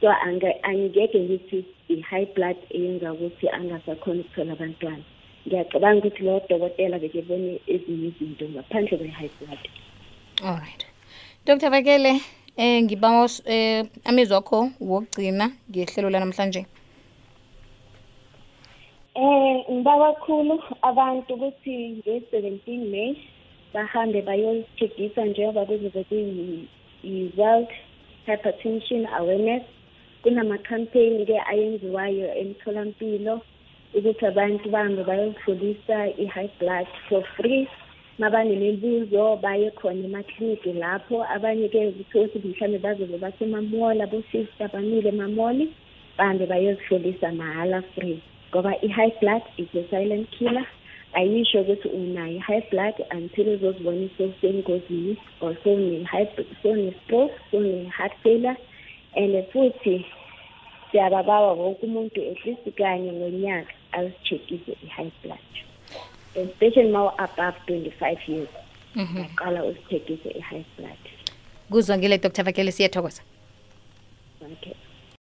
So 0.02 0.08
ange- 0.08 0.60
angeke 0.63 1.19
ngithi 1.19 1.65
i-high 1.89 2.26
blood 2.36 2.58
eyenza 2.69 3.13
ukuthi 3.13 3.50
angasakhona 3.50 4.22
ukuthola 4.22 4.54
abantwana. 4.54 5.04
Ngiyacabanga 5.48 6.00
ukuthi 6.08 6.24
lowo 6.24 6.41
dokotela 6.50 7.00
bekebone 7.00 7.60
ezinye 7.67 8.08
izinto 8.08 8.45
ngaphandle 8.50 8.98
kwe-high 8.98 9.32
blood. 9.39 9.62
Alright 10.43 10.86
dr 11.45 11.69
vakele 11.69 12.22
eh 12.58 12.84
ngibawa 12.84 13.26
s- 13.26 13.43
eh 13.45 13.86
amezwi 14.06 14.36
akho 14.38 14.69
wokugcina 14.80 15.52
ngehlelo 15.72 16.10
lanamhlanje. 16.10 16.65
Eh 19.19 19.65
ngiba 19.67 19.93
kakhulu 19.99 20.55
abantu 20.89 21.34
ukuthi 21.36 21.75
nge-17 21.99 22.67
May 22.91 23.12
bahambe 23.73 24.21
bayochekisa 24.21 25.25
njengoba 25.25 25.65
kuzobe 25.65 26.03
kuyi-World 26.10 27.71
Hypertension 28.25 29.03
Awareness. 29.19 29.63
Kunama-campaign 30.23 31.25
ke 31.27 31.36
ayenziwayo 31.51 32.27
emtholampilo 32.41 33.36
ukuthi 33.97 34.23
abantu 34.32 34.65
bahambe 34.71 35.03
bayohlolisa 35.03 35.97
i-high 36.23 36.51
blood 36.60 36.88
for 37.10 37.23
free. 37.36 37.67
Mabanemibuzo 38.19 39.36
baye 39.43 39.67
khona 39.71 40.08
emakliniki 40.08 40.71
lapho. 40.79 41.27
Abanye-ke 41.36 41.91
ukuthi 41.91 42.39
mhlawumbe 42.39 42.79
bazobe 42.79 43.17
basemamola 43.19 44.08
bosister 44.08 44.71
bamile 44.71 45.10
emamoli 45.12 45.65
bahambe 46.17 46.45
bayozihlolisa 46.45 47.32
mahhala 47.36 47.82
free. 47.95 48.21
Ngoba 48.51 48.73
i-high 48.81 49.13
blood 49.21 49.41
is 49.57 49.67
a 49.75 49.88
silent 49.89 50.29
killer. 50.31 50.65
Ayisho 51.13 51.62
ukuthi 51.62 51.88
unayo 51.89 52.38
i-high 52.38 52.69
blood 52.71 52.93
until 53.12 53.47
uzozibona 53.47 54.09
sewusengozini 54.17 55.17
or 55.41 55.55
sewune-stroke 55.63 57.33
sewune-heart 57.51 58.13
failure. 58.23 58.57
And 59.15 59.45
futhi 59.51 60.05
siyababawa 60.91 61.53
wonke 61.53 61.85
umuntu 61.85 62.31
at 62.31 62.45
least 62.45 62.77
kanye 62.77 63.12
ngonyaka 63.12 63.73
azitshekise 63.91 64.77
i-high 64.83 65.12
blood. 65.23 65.39
Especially 66.35 66.91
ma 66.91 67.12
above 67.17 67.55
twenty-five 67.65 68.19
years 68.27 68.49
aqala 68.95 69.63
uzitshekise 69.65 70.38
i-high 70.38 70.65
blood. 70.77 70.97
Kuzwangile 71.71 72.17
dr 72.17 72.43
vakele 72.43 72.71
siyathokoza. 72.71 73.21
Okay 74.41 74.73